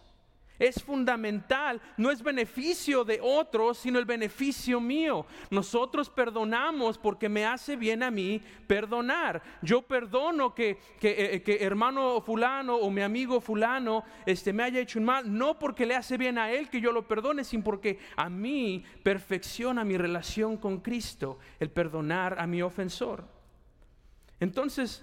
es 0.60 0.82
fundamental, 0.84 1.80
no 1.96 2.10
es 2.10 2.22
beneficio 2.22 3.02
de 3.02 3.18
otros, 3.20 3.78
sino 3.78 3.98
el 3.98 4.04
beneficio 4.04 4.78
mío. 4.80 5.26
Nosotros 5.50 6.10
perdonamos 6.10 6.98
porque 6.98 7.28
me 7.28 7.46
hace 7.46 7.76
bien 7.76 8.02
a 8.02 8.10
mí 8.10 8.40
perdonar. 8.66 9.42
Yo 9.62 9.82
perdono 9.82 10.54
que, 10.54 10.78
que, 11.00 11.42
eh, 11.46 11.58
hermano 11.64 12.20
fulano 12.20 12.76
o 12.76 12.90
mi 12.90 13.00
amigo 13.00 13.40
fulano 13.40 14.04
este, 14.26 14.52
me 14.52 14.62
haya 14.62 14.80
hecho 14.80 14.98
un 14.98 15.06
mal, 15.06 15.36
no 15.36 15.58
porque 15.58 15.86
le 15.86 15.96
hace 15.96 16.18
bien 16.18 16.36
a 16.36 16.52
él 16.52 16.68
que 16.68 16.80
yo 16.80 16.92
lo 16.92 17.08
perdone, 17.08 17.42
sino 17.42 17.64
porque 17.64 17.98
a 18.14 18.28
mí 18.28 18.84
perfecciona 19.02 19.82
mi 19.82 19.96
relación 19.96 20.58
con 20.58 20.80
Cristo, 20.80 21.38
el 21.58 21.70
perdonar 21.70 22.38
a 22.38 22.46
mi 22.46 22.60
ofensor. 22.60 23.24
Entonces, 24.40 25.02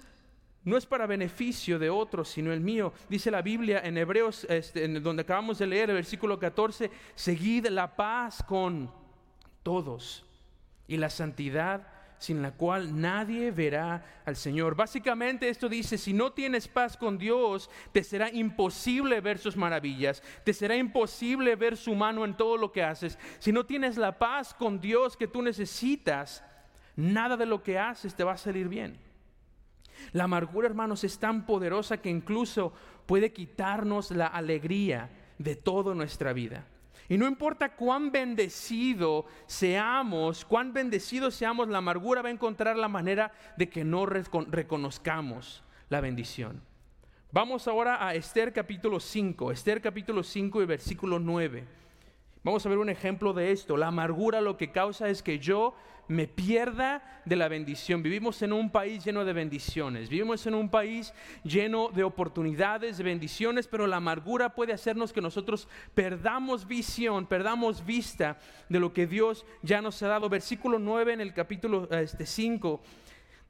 no 0.68 0.76
es 0.76 0.86
para 0.86 1.06
beneficio 1.06 1.78
de 1.78 1.90
otros, 1.90 2.28
sino 2.28 2.52
el 2.52 2.60
mío. 2.60 2.92
Dice 3.08 3.30
la 3.30 3.42
Biblia 3.42 3.80
en 3.82 3.98
Hebreos, 3.98 4.44
este, 4.48 4.86
donde 5.00 5.22
acabamos 5.22 5.58
de 5.58 5.66
leer 5.66 5.90
el 5.90 5.96
versículo 5.96 6.38
14, 6.38 6.90
seguid 7.14 7.66
la 7.68 7.96
paz 7.96 8.42
con 8.42 8.90
todos 9.62 10.24
y 10.86 10.96
la 10.96 11.10
santidad 11.10 11.86
sin 12.18 12.42
la 12.42 12.50
cual 12.52 13.00
nadie 13.00 13.50
verá 13.50 14.04
al 14.24 14.36
Señor. 14.36 14.74
Básicamente 14.74 15.48
esto 15.48 15.68
dice, 15.68 15.96
si 15.96 16.12
no 16.12 16.32
tienes 16.32 16.68
paz 16.68 16.96
con 16.96 17.16
Dios, 17.16 17.70
te 17.92 18.02
será 18.02 18.30
imposible 18.30 19.20
ver 19.20 19.38
sus 19.38 19.56
maravillas, 19.56 20.22
te 20.44 20.52
será 20.52 20.76
imposible 20.76 21.54
ver 21.56 21.76
su 21.76 21.94
mano 21.94 22.24
en 22.24 22.36
todo 22.36 22.56
lo 22.56 22.72
que 22.72 22.82
haces. 22.82 23.18
Si 23.38 23.52
no 23.52 23.64
tienes 23.64 23.96
la 23.96 24.18
paz 24.18 24.52
con 24.52 24.80
Dios 24.80 25.16
que 25.16 25.28
tú 25.28 25.42
necesitas, 25.42 26.42
nada 26.96 27.36
de 27.36 27.46
lo 27.46 27.62
que 27.62 27.78
haces 27.78 28.14
te 28.14 28.24
va 28.24 28.32
a 28.32 28.38
salir 28.38 28.68
bien. 28.68 29.07
La 30.12 30.24
amargura, 30.24 30.66
hermanos, 30.66 31.04
es 31.04 31.18
tan 31.18 31.46
poderosa 31.46 31.98
que 31.98 32.10
incluso 32.10 32.72
puede 33.06 33.32
quitarnos 33.32 34.10
la 34.10 34.26
alegría 34.26 35.10
de 35.38 35.56
toda 35.56 35.94
nuestra 35.94 36.32
vida. 36.32 36.66
Y 37.08 37.16
no 37.16 37.26
importa 37.26 37.74
cuán 37.74 38.12
bendecido 38.12 39.24
seamos, 39.46 40.44
cuán 40.44 40.74
bendecidos 40.74 41.34
seamos, 41.34 41.68
la 41.68 41.78
amargura 41.78 42.20
va 42.20 42.28
a 42.28 42.32
encontrar 42.32 42.76
la 42.76 42.88
manera 42.88 43.32
de 43.56 43.70
que 43.70 43.82
no 43.82 44.04
reconozcamos 44.04 45.64
la 45.88 46.02
bendición. 46.02 46.60
Vamos 47.30 47.66
ahora 47.66 48.06
a 48.06 48.14
Esther 48.14 48.52
capítulo 48.52 49.00
5, 49.00 49.52
Esther 49.52 49.80
capítulo 49.80 50.22
5 50.22 50.62
y 50.62 50.66
versículo 50.66 51.18
9. 51.18 51.64
Vamos 52.42 52.64
a 52.64 52.68
ver 52.68 52.78
un 52.78 52.88
ejemplo 52.88 53.32
de 53.32 53.52
esto. 53.52 53.76
La 53.76 53.88
amargura 53.88 54.40
lo 54.40 54.56
que 54.56 54.70
causa 54.70 55.08
es 55.08 55.22
que 55.22 55.38
yo 55.38 55.74
me 56.08 56.26
pierda 56.26 57.02
de 57.24 57.36
la 57.36 57.48
bendición. 57.48 58.02
Vivimos 58.02 58.42
en 58.42 58.52
un 58.52 58.70
país 58.70 59.04
lleno 59.04 59.24
de 59.24 59.32
bendiciones, 59.32 60.08
vivimos 60.08 60.46
en 60.46 60.54
un 60.54 60.70
país 60.70 61.12
lleno 61.44 61.90
de 61.90 62.02
oportunidades, 62.02 62.98
de 62.98 63.04
bendiciones, 63.04 63.68
pero 63.68 63.86
la 63.86 63.96
amargura 63.96 64.54
puede 64.54 64.72
hacernos 64.72 65.12
que 65.12 65.20
nosotros 65.20 65.68
perdamos 65.94 66.66
visión, 66.66 67.26
perdamos 67.26 67.84
vista 67.84 68.38
de 68.68 68.80
lo 68.80 68.92
que 68.92 69.06
Dios 69.06 69.44
ya 69.62 69.80
nos 69.80 70.02
ha 70.02 70.08
dado. 70.08 70.28
Versículo 70.28 70.78
9 70.78 71.12
en 71.12 71.20
el 71.20 71.34
capítulo 71.34 71.88
este, 71.90 72.26
5. 72.26 72.80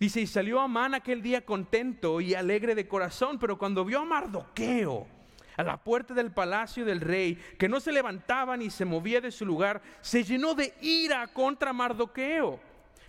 Dice, 0.00 0.20
y 0.20 0.26
salió 0.26 0.60
Amán 0.60 0.94
aquel 0.94 1.22
día 1.22 1.44
contento 1.44 2.20
y 2.20 2.34
alegre 2.34 2.74
de 2.74 2.86
corazón, 2.86 3.38
pero 3.38 3.58
cuando 3.58 3.84
vio 3.84 4.00
a 4.00 4.04
Mardoqueo, 4.04 5.17
a 5.58 5.64
la 5.64 5.76
puerta 5.76 6.14
del 6.14 6.30
palacio 6.30 6.84
del 6.84 7.00
rey, 7.00 7.34
que 7.58 7.68
no 7.68 7.80
se 7.80 7.90
levantaba 7.90 8.56
ni 8.56 8.70
se 8.70 8.84
movía 8.84 9.20
de 9.20 9.32
su 9.32 9.44
lugar, 9.44 9.82
se 10.00 10.22
llenó 10.22 10.54
de 10.54 10.72
ira 10.80 11.26
contra 11.26 11.72
Mardoqueo. 11.72 12.60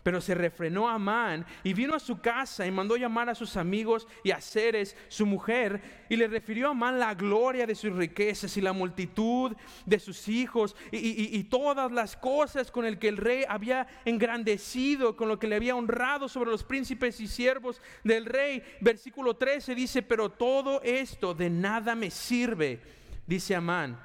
Pero 0.09 0.21
se 0.21 0.33
refrenó 0.33 0.89
Amán 0.89 1.45
y 1.63 1.71
vino 1.71 1.93
a 1.93 1.99
su 1.99 2.19
casa 2.19 2.65
y 2.65 2.71
mandó 2.71 2.97
llamar 2.97 3.29
a 3.29 3.35
sus 3.35 3.55
amigos 3.55 4.07
y 4.23 4.31
a 4.31 4.41
Ceres, 4.41 4.97
su 5.07 5.27
mujer, 5.27 6.07
y 6.09 6.15
le 6.15 6.27
refirió 6.27 6.67
a 6.67 6.71
Amán 6.71 6.97
la 6.97 7.13
gloria 7.13 7.67
de 7.67 7.75
sus 7.75 7.95
riquezas 7.95 8.57
y 8.57 8.61
la 8.61 8.73
multitud 8.73 9.55
de 9.85 9.99
sus 9.99 10.27
hijos 10.27 10.75
y, 10.91 11.37
y 11.37 11.43
todas 11.43 11.91
las 11.91 12.17
cosas 12.17 12.71
con 12.71 12.85
el 12.85 12.97
que 12.97 13.07
el 13.07 13.17
rey 13.17 13.43
había 13.47 13.85
engrandecido, 14.03 15.15
con 15.15 15.27
lo 15.27 15.37
que 15.37 15.45
le 15.45 15.57
había 15.57 15.75
honrado 15.75 16.27
sobre 16.27 16.49
los 16.49 16.63
príncipes 16.63 17.19
y 17.19 17.27
siervos 17.27 17.79
del 18.03 18.25
rey. 18.25 18.63
Versículo 18.81 19.35
13 19.35 19.75
dice, 19.75 20.01
pero 20.01 20.31
todo 20.31 20.81
esto 20.81 21.35
de 21.35 21.51
nada 21.51 21.93
me 21.93 22.09
sirve, 22.09 22.81
dice 23.27 23.53
Amán, 23.53 23.99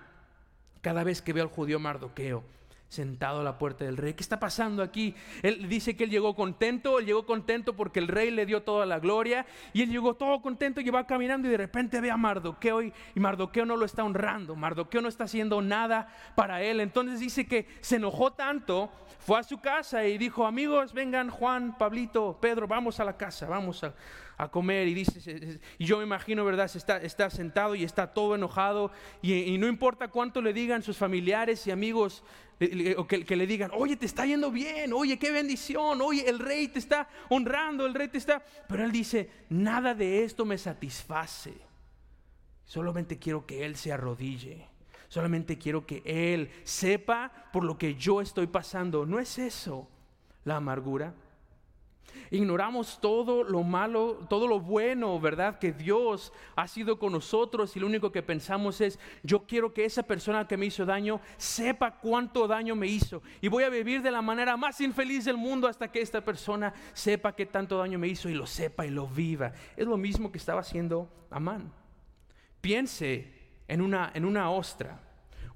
cada 0.82 1.02
vez 1.02 1.22
que 1.22 1.32
veo 1.32 1.44
al 1.44 1.50
judío 1.50 1.80
Mardoqueo 1.80 2.44
sentado 2.94 3.40
a 3.40 3.44
la 3.44 3.58
puerta 3.58 3.84
del 3.84 3.96
rey. 3.96 4.14
¿Qué 4.14 4.22
está 4.22 4.40
pasando 4.40 4.82
aquí? 4.82 5.14
Él 5.42 5.68
dice 5.68 5.96
que 5.96 6.04
él 6.04 6.10
llegó 6.10 6.34
contento, 6.34 6.98
él 6.98 7.06
llegó 7.06 7.26
contento 7.26 7.74
porque 7.74 7.98
el 7.98 8.08
rey 8.08 8.30
le 8.30 8.46
dio 8.46 8.62
toda 8.62 8.86
la 8.86 8.98
gloria 9.00 9.44
y 9.72 9.82
él 9.82 9.90
llegó 9.90 10.14
todo 10.14 10.40
contento 10.40 10.80
y 10.80 10.88
va 10.90 11.06
caminando 11.06 11.48
y 11.48 11.50
de 11.50 11.56
repente 11.56 12.00
ve 12.00 12.10
a 12.10 12.16
Mardoqueo 12.16 12.82
y, 12.82 12.92
Mardoqueo 13.16 13.66
no 13.66 13.76
lo 13.76 13.84
está 13.84 14.04
honrando, 14.04 14.54
Mardoqueo 14.54 15.00
no 15.00 15.08
está 15.08 15.24
haciendo 15.24 15.60
nada 15.60 16.08
para 16.36 16.62
él. 16.62 16.80
Entonces 16.80 17.20
dice 17.20 17.46
que 17.46 17.66
se 17.80 17.96
enojó 17.96 18.32
tanto, 18.32 18.90
fue 19.18 19.38
a 19.38 19.42
su 19.42 19.58
casa 19.58 20.06
y 20.06 20.18
dijo, 20.18 20.46
amigos, 20.46 20.92
vengan 20.92 21.30
Juan, 21.30 21.76
Pablito, 21.76 22.38
Pedro, 22.40 22.68
vamos 22.68 23.00
a 23.00 23.04
la 23.04 23.16
casa, 23.16 23.46
vamos 23.46 23.82
a, 23.82 23.94
comer 24.50 24.88
y 24.88 24.94
dice, 24.94 25.60
y 25.78 25.84
yo 25.84 25.98
me 25.98 26.04
imagino, 26.04 26.44
¿verdad? 26.44 26.68
Está, 26.74 26.98
está 26.98 27.30
sentado 27.30 27.74
y 27.76 27.84
está 27.84 28.12
todo 28.12 28.34
enojado 28.34 28.90
y, 29.22 29.32
y, 29.32 29.58
no 29.58 29.68
importa 29.68 30.08
cuánto 30.08 30.42
le 30.42 30.52
digan 30.52 30.82
sus 30.82 30.98
familiares 30.98 31.66
y 31.66 31.70
amigos, 31.70 32.24
o 32.96 33.06
que, 33.06 33.36
le 33.36 33.46
digan, 33.46 33.70
oye, 33.74 33.96
te 33.96 34.06
está 34.06 34.24
yendo 34.26 34.50
bien, 34.50 34.92
oye, 34.92 35.18
qué 35.18 35.30
bendición, 35.30 36.00
oye, 36.00 36.28
el 36.28 36.38
rey 36.38 36.68
te 36.68 36.78
está 36.78 37.08
honrando, 37.28 37.86
el 37.86 37.94
rey 37.94 38.08
te 38.08 38.18
está... 38.18 38.44
Pero 38.68 38.84
él 38.84 38.92
dice, 38.92 39.30
nada 39.48 39.94
de 39.94 40.24
esto 40.24 40.44
me 40.44 40.56
satisface. 40.56 41.54
Solamente 42.64 43.18
quiero 43.18 43.44
que 43.46 43.64
él 43.64 43.76
se 43.76 43.92
arrodille. 43.92 44.68
Solamente 45.08 45.58
quiero 45.58 45.86
que 45.86 46.02
él 46.04 46.50
sepa 46.64 47.30
por 47.52 47.64
lo 47.64 47.76
que 47.76 47.94
yo 47.94 48.20
estoy 48.20 48.46
pasando. 48.46 49.06
¿No 49.06 49.18
es 49.18 49.38
eso 49.38 49.88
la 50.44 50.56
amargura? 50.56 51.14
Ignoramos 52.30 53.00
todo 53.00 53.44
lo 53.44 53.62
malo, 53.62 54.26
todo 54.28 54.46
lo 54.46 54.60
bueno, 54.60 55.20
¿verdad? 55.20 55.58
Que 55.58 55.72
Dios 55.72 56.32
ha 56.56 56.66
sido 56.66 56.98
con 56.98 57.12
nosotros 57.12 57.76
y 57.76 57.80
lo 57.80 57.86
único 57.86 58.10
que 58.10 58.22
pensamos 58.22 58.80
es, 58.80 58.98
yo 59.22 59.46
quiero 59.46 59.72
que 59.72 59.84
esa 59.84 60.02
persona 60.02 60.46
que 60.46 60.56
me 60.56 60.66
hizo 60.66 60.84
daño 60.84 61.20
sepa 61.36 61.98
cuánto 62.00 62.46
daño 62.48 62.74
me 62.74 62.86
hizo. 62.86 63.22
Y 63.40 63.48
voy 63.48 63.64
a 63.64 63.68
vivir 63.68 64.02
de 64.02 64.10
la 64.10 64.22
manera 64.22 64.56
más 64.56 64.80
infeliz 64.80 65.24
del 65.24 65.36
mundo 65.36 65.68
hasta 65.68 65.90
que 65.90 66.00
esta 66.00 66.24
persona 66.24 66.74
sepa 66.92 67.34
qué 67.34 67.46
tanto 67.46 67.78
daño 67.78 67.98
me 67.98 68.08
hizo 68.08 68.28
y 68.28 68.34
lo 68.34 68.46
sepa 68.46 68.86
y 68.86 68.90
lo 68.90 69.06
viva. 69.06 69.52
Es 69.76 69.86
lo 69.86 69.96
mismo 69.96 70.32
que 70.32 70.38
estaba 70.38 70.60
haciendo 70.60 71.08
Amán. 71.30 71.72
Piense 72.60 73.32
en 73.68 73.80
una, 73.80 74.10
en 74.14 74.24
una 74.24 74.50
ostra 74.50 75.00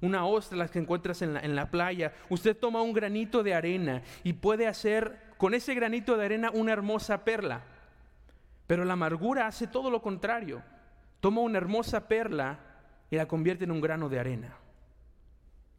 una 0.01 0.25
ostra 0.25 0.57
las 0.57 0.71
que 0.71 0.79
encuentras 0.79 1.21
en 1.21 1.33
la, 1.33 1.41
en 1.41 1.57
la, 1.57 1.69
playa. 1.69 2.13
Usted 2.29 2.55
toma 2.55 2.81
un 2.81 2.93
granito 2.93 3.43
de 3.43 3.53
arena 3.53 4.01
y 4.23 4.31
puede 4.31 4.65
hacer 4.65 5.28
con 5.39 5.53
ese 5.53 5.73
granito 5.73 6.17
de 6.17 6.25
arena 6.25 6.51
una 6.53 6.73
hermosa 6.73 7.23
perla. 7.23 7.61
Pero 8.67 8.83
la 8.83 8.91
amargura 8.91 9.47
hace 9.47 9.67
todo 9.67 9.89
lo 9.89 10.01
contrario. 10.01 10.61
Toma 11.21 11.39
una 11.39 11.57
hermosa 11.57 12.09
perla 12.09 12.59
y 13.09 13.15
la 13.15 13.25
convierte 13.25 13.63
en 13.63 13.71
un 13.71 13.79
grano 13.79 14.09
de 14.09 14.19
arena. 14.19 14.57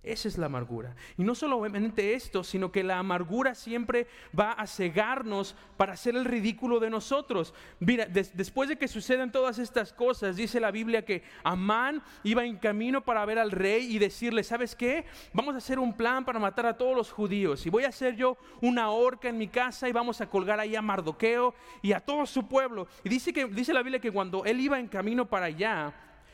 Esa 0.02 0.28
es 0.28 0.38
la 0.38 0.46
amargura. 0.46 0.94
Y 1.18 1.24
no 1.24 1.34
solamente 1.34 2.14
esto, 2.14 2.42
sino 2.42 2.72
que 2.72 2.82
la 2.82 2.98
amargura 2.98 3.54
siempre 3.54 4.06
va 4.38 4.52
a 4.52 4.66
cegarnos 4.66 5.54
para 5.76 5.92
hacer 5.92 6.16
el 6.16 6.24
ridículo 6.24 6.80
de 6.80 6.88
nosotros. 6.88 7.52
Mira, 7.80 8.06
después 8.06 8.70
de 8.70 8.78
que 8.78 8.88
suceden 8.88 9.30
todas 9.30 9.58
estas 9.58 9.92
cosas, 9.92 10.36
dice 10.36 10.58
la 10.58 10.70
Biblia 10.70 11.04
que 11.04 11.22
Amán 11.44 12.02
iba 12.22 12.46
en 12.46 12.56
camino 12.56 13.04
para 13.04 13.26
ver 13.26 13.38
al 13.38 13.50
rey 13.50 13.94
y 13.94 13.98
decirle, 13.98 14.42
¿sabes 14.42 14.74
qué? 14.74 15.04
Vamos 15.34 15.54
a 15.54 15.58
hacer 15.58 15.78
un 15.78 15.94
plan 15.94 16.24
para 16.24 16.38
matar 16.38 16.64
a 16.64 16.78
todos 16.78 16.96
los 16.96 17.12
judíos. 17.12 17.66
Y 17.66 17.70
voy 17.70 17.84
a 17.84 17.88
hacer 17.88 18.16
yo 18.16 18.38
una 18.62 18.88
horca 18.90 19.28
en 19.28 19.36
mi 19.36 19.48
casa 19.48 19.86
y 19.86 19.92
vamos 19.92 20.22
a 20.22 20.30
colgar 20.30 20.60
ahí 20.60 20.76
a 20.76 20.82
Mardoqueo 20.82 21.54
y 21.82 21.92
a 21.92 22.00
todo 22.00 22.24
su 22.24 22.48
pueblo. 22.48 22.88
Y 23.04 23.10
dice, 23.10 23.34
que, 23.34 23.44
dice 23.44 23.74
la 23.74 23.82
Biblia 23.82 24.00
que 24.00 24.10
cuando 24.10 24.46
él 24.46 24.60
iba 24.60 24.80
en 24.80 24.88
camino 24.88 25.26
para 25.26 25.46
allá, 25.46 25.92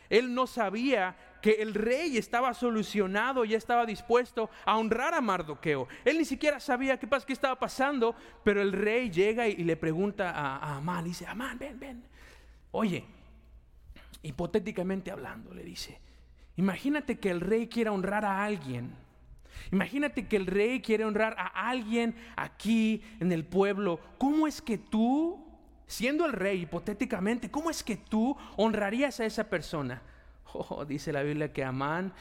él 0.08 0.32
no 0.32 0.46
sabía 0.46 1.16
que 1.46 1.62
el 1.62 1.74
rey 1.74 2.18
estaba 2.18 2.52
solucionado 2.54 3.44
y 3.44 3.54
estaba 3.54 3.86
dispuesto 3.86 4.50
a 4.64 4.76
honrar 4.76 5.14
a 5.14 5.20
Mardoqueo. 5.20 5.86
Él 6.04 6.18
ni 6.18 6.24
siquiera 6.24 6.58
sabía 6.58 6.98
qué, 6.98 7.06
qué 7.24 7.32
estaba 7.32 7.56
pasando, 7.56 8.16
pero 8.42 8.60
el 8.60 8.72
rey 8.72 9.10
llega 9.10 9.46
y, 9.46 9.62
le 9.62 9.76
pregunta 9.76 10.32
a, 10.32 10.56
a 10.56 10.76
Amán, 10.78 11.04
dice, 11.04 11.24
Amán, 11.24 11.56
ven, 11.56 11.78
ven. 11.78 12.02
Oye, 12.72 13.04
hipotéticamente 14.22 15.12
hablando, 15.12 15.54
le 15.54 15.62
dice, 15.62 16.00
imagínate 16.56 17.20
que 17.20 17.30
el 17.30 17.40
rey 17.40 17.68
quiera 17.68 17.92
honrar 17.92 18.24
a 18.24 18.42
alguien. 18.42 18.96
Imagínate 19.70 20.26
que 20.26 20.34
el 20.34 20.46
rey 20.46 20.80
quiere 20.80 21.04
honrar 21.04 21.36
a 21.38 21.68
alguien 21.68 22.16
aquí 22.34 23.04
en 23.20 23.30
el 23.30 23.44
pueblo. 23.44 24.00
¿Cómo 24.18 24.48
es 24.48 24.60
que 24.60 24.78
tú 24.78 25.46
siendo 25.86 26.26
el 26.26 26.32
rey 26.32 26.62
hipotéticamente, 26.62 27.52
¿cómo 27.52 27.70
es 27.70 27.84
que 27.84 27.96
tú 27.96 28.36
honrarías 28.56 29.20
a 29.20 29.26
esa 29.26 29.48
persona? 29.48 30.02
Oh, 30.52 30.84
dice 30.84 31.12
la 31.12 31.22
Biblia 31.22 31.52
que 31.52 31.64
Amán, 31.64 32.12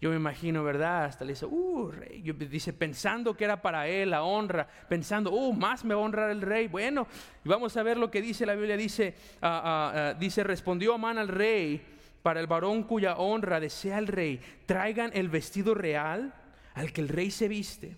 yo 0.00 0.10
me 0.10 0.16
imagino, 0.16 0.62
¿verdad? 0.62 1.04
Hasta 1.04 1.24
le 1.24 1.32
dice, 1.32 1.46
uh, 1.46 1.90
rey, 1.90 2.22
dice, 2.22 2.72
pensando 2.72 3.36
que 3.36 3.44
era 3.44 3.60
para 3.60 3.88
él 3.88 4.10
la 4.10 4.22
honra, 4.22 4.68
pensando, 4.88 5.30
uh, 5.30 5.52
más 5.52 5.84
me 5.84 5.94
va 5.94 6.00
a 6.00 6.04
honrar 6.04 6.30
el 6.30 6.42
rey. 6.42 6.68
Bueno, 6.68 7.06
vamos 7.44 7.76
a 7.76 7.82
ver 7.82 7.96
lo 7.96 8.10
que 8.10 8.22
dice 8.22 8.46
la 8.46 8.54
Biblia, 8.54 8.76
dice, 8.76 9.14
ah, 9.42 9.62
ah, 9.64 9.92
ah, 9.94 10.14
dice, 10.14 10.44
respondió 10.44 10.94
Amán 10.94 11.18
al 11.18 11.28
rey, 11.28 11.84
para 12.22 12.40
el 12.40 12.46
varón 12.46 12.82
cuya 12.84 13.16
honra 13.16 13.60
desea 13.60 13.98
el 13.98 14.06
rey, 14.06 14.40
traigan 14.66 15.10
el 15.14 15.28
vestido 15.28 15.74
real 15.74 16.34
al 16.74 16.92
que 16.92 17.00
el 17.00 17.08
rey 17.08 17.30
se 17.30 17.48
viste, 17.48 17.96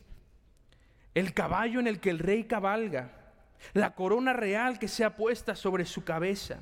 el 1.14 1.34
caballo 1.34 1.80
en 1.80 1.87
el 1.87 2.00
que 2.00 2.10
el 2.10 2.18
rey 2.18 2.44
cabalga 2.44 3.20
la 3.72 3.94
corona 3.94 4.32
real 4.32 4.78
que 4.78 4.88
sea 4.88 5.16
puesta 5.16 5.54
sobre 5.54 5.84
su 5.84 6.04
cabeza. 6.04 6.60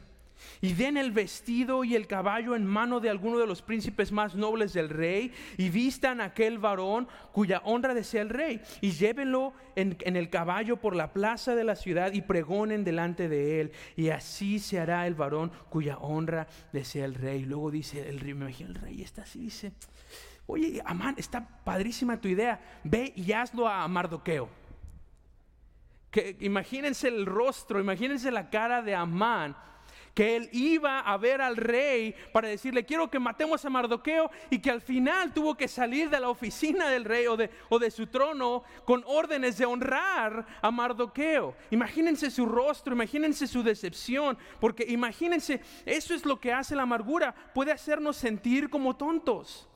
Y 0.60 0.74
den 0.74 0.96
el 0.96 1.12
vestido 1.12 1.84
y 1.84 1.94
el 1.94 2.06
caballo 2.06 2.54
en 2.54 2.66
mano 2.66 3.00
de 3.00 3.10
alguno 3.10 3.38
de 3.38 3.46
los 3.46 3.62
príncipes 3.62 4.12
más 4.12 4.34
nobles 4.34 4.72
del 4.72 4.88
rey, 4.88 5.32
y 5.56 5.68
vistan 5.68 6.20
a 6.20 6.26
aquel 6.26 6.58
varón 6.58 7.08
cuya 7.32 7.62
honra 7.64 7.94
desea 7.94 8.22
el 8.22 8.30
rey, 8.30 8.60
y 8.80 8.92
llévenlo 8.92 9.52
en, 9.76 9.96
el 10.16 10.30
caballo 10.30 10.78
por 10.78 10.96
la 10.96 11.12
plaza 11.12 11.54
de 11.54 11.64
la 11.64 11.76
ciudad 11.76 12.12
y 12.12 12.22
pregonen 12.22 12.84
delante 12.84 13.28
de 13.28 13.60
él, 13.60 13.72
y 13.96 14.10
así 14.10 14.58
se 14.58 14.80
hará 14.80 15.06
el 15.06 15.14
varón 15.14 15.50
cuya 15.70 15.98
honra 15.98 16.46
desea 16.72 17.04
el 17.04 17.14
rey. 17.14 17.44
Luego 17.44 17.70
dice 17.70 18.08
el 18.08 18.20
rey, 18.20 18.34
me 18.34 18.46
imagino 18.46 18.70
el 18.70 18.74
rey 18.74 19.02
está 19.02 19.22
así, 19.22 19.40
dice, 19.40 19.72
oye, 20.46 20.82
Amán, 20.84 21.14
está 21.18 21.46
padrísima 21.64 22.20
tu 22.20 22.28
idea, 22.28 22.60
ve 22.84 23.12
y 23.14 23.32
hazlo 23.32 23.68
a 23.68 23.86
Mardoqueo 23.86 24.48
Que 26.10 26.36
imagínense 26.40 27.08
el 27.08 27.26
rostro, 27.26 27.80
imagínense 27.80 28.30
la 28.30 28.50
cara 28.50 28.82
de 28.82 28.94
Amán 28.94 29.56
que 30.18 30.34
él 30.34 30.48
iba 30.50 30.98
a 30.98 31.16
ver 31.16 31.40
al 31.40 31.56
rey 31.56 32.12
para 32.32 32.48
decirle, 32.48 32.84
quiero 32.84 33.08
que 33.08 33.20
matemos 33.20 33.64
a 33.64 33.70
Mardoqueo, 33.70 34.28
y 34.50 34.58
que 34.58 34.68
al 34.68 34.80
final 34.80 35.32
tuvo 35.32 35.56
que 35.56 35.68
salir 35.68 36.10
de 36.10 36.18
la 36.18 36.28
oficina 36.28 36.88
del 36.88 37.04
rey 37.04 37.28
o 37.28 37.36
de, 37.36 37.50
o 37.68 37.78
de 37.78 37.88
su 37.88 38.08
trono 38.08 38.64
con 38.84 39.04
órdenes 39.06 39.58
de 39.58 39.66
honrar 39.66 40.44
a 40.60 40.72
Mardoqueo. 40.72 41.54
Imagínense 41.70 42.32
su 42.32 42.46
rostro, 42.46 42.94
imagínense 42.94 43.46
su 43.46 43.62
decepción, 43.62 44.36
porque 44.58 44.84
imagínense, 44.88 45.60
eso 45.86 46.12
es 46.12 46.26
lo 46.26 46.40
que 46.40 46.52
hace 46.52 46.74
la 46.74 46.82
amargura, 46.82 47.32
puede 47.54 47.70
hacernos 47.70 48.16
sentir 48.16 48.70
como 48.70 48.96
tontos. 48.96 49.68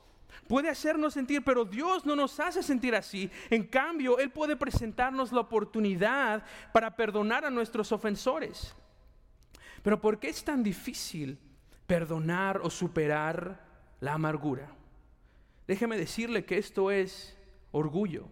Puede 0.49 0.68
hacernos 0.68 1.14
sentir, 1.14 1.44
pero 1.44 1.64
Dios 1.64 2.04
no 2.04 2.16
nos 2.16 2.40
hace 2.40 2.64
sentir 2.64 2.96
así. 2.96 3.30
En 3.49 3.62
cambio, 3.62 4.18
Él 4.18 4.32
puede 4.32 4.56
presentarnos 4.56 5.30
la 5.30 5.42
oportunidad 5.42 6.44
para 6.72 6.96
perdonar 6.96 7.44
a 7.44 7.50
nuestros 7.50 7.92
ofensores. 7.92 8.75
Pero 9.82 10.00
¿por 10.00 10.18
qué 10.18 10.28
es 10.28 10.44
tan 10.44 10.62
difícil 10.62 11.38
perdonar 11.86 12.60
o 12.62 12.70
superar 12.70 13.64
la 14.00 14.14
amargura? 14.14 14.70
Déjeme 15.66 15.96
decirle 15.96 16.44
que 16.44 16.58
esto 16.58 16.90
es 16.90 17.36
orgullo. 17.72 18.28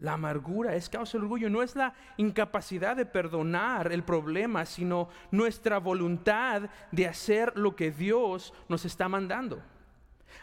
La 0.00 0.14
amargura 0.14 0.74
es 0.74 0.88
causa 0.88 1.16
de 1.16 1.24
orgullo, 1.24 1.48
no 1.48 1.62
es 1.62 1.76
la 1.76 1.94
incapacidad 2.16 2.96
de 2.96 3.06
perdonar 3.06 3.92
el 3.92 4.02
problema, 4.02 4.66
sino 4.66 5.08
nuestra 5.30 5.78
voluntad 5.78 6.68
de 6.90 7.06
hacer 7.06 7.56
lo 7.56 7.76
que 7.76 7.92
Dios 7.92 8.52
nos 8.68 8.84
está 8.84 9.08
mandando. 9.08 9.62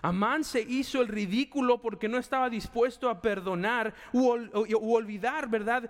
Amán 0.01 0.43
se 0.43 0.61
hizo 0.61 1.01
el 1.01 1.07
ridículo 1.07 1.81
porque 1.81 2.07
no 2.07 2.17
estaba 2.17 2.49
dispuesto 2.49 3.09
a 3.09 3.21
perdonar 3.21 3.93
u, 4.13 4.27
olvidar, 4.93 5.49
¿verdad? 5.49 5.89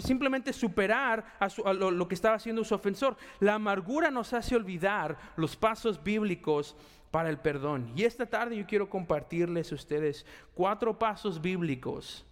simplemente 0.00 0.52
superar 0.52 1.24
a, 1.38 1.72
lo, 1.72 1.90
lo 1.90 2.08
que 2.08 2.14
estaba 2.14 2.36
haciendo 2.36 2.64
su 2.64 2.74
ofensor. 2.74 3.16
La 3.40 3.54
amargura 3.54 4.10
nos 4.10 4.32
hace 4.32 4.56
olvidar 4.56 5.16
los 5.36 5.56
pasos 5.56 6.02
bíblicos 6.02 6.76
para 7.12 7.28
el 7.28 7.38
perdón. 7.38 7.92
Y 7.94 8.04
esta 8.04 8.26
tarde 8.26 8.56
yo 8.56 8.66
quiero 8.66 8.88
compartirles 8.88 9.70
a 9.70 9.74
ustedes 9.74 10.26
cuatro 10.54 10.98
pasos 10.98 11.40
bíblicos, 11.40 12.26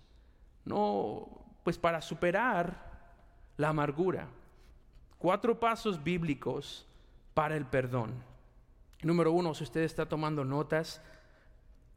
no, 0.65 1.29
pues 1.63 1.79
para 1.79 2.01
superar 2.01 2.91
la 3.57 3.69
amargura. 3.69 4.27
Cuatro 5.19 5.61
pasos 5.61 6.03
bíblicos 6.03 6.87
para 7.35 7.57
el 7.57 7.67
perdón. 7.67 8.30
Número 9.03 9.33
uno, 9.33 9.55
si 9.55 9.65
usted 9.65 9.81
está 9.81 10.07
tomando 10.07 10.45
notas, 10.45 11.03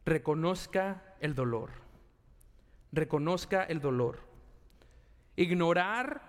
reconozca 0.06 1.14
el 1.20 1.34
dolor. 1.34 1.70
Reconozca 2.92 3.64
el 3.64 3.80
dolor. 3.80 4.20
Ignorar 5.36 6.22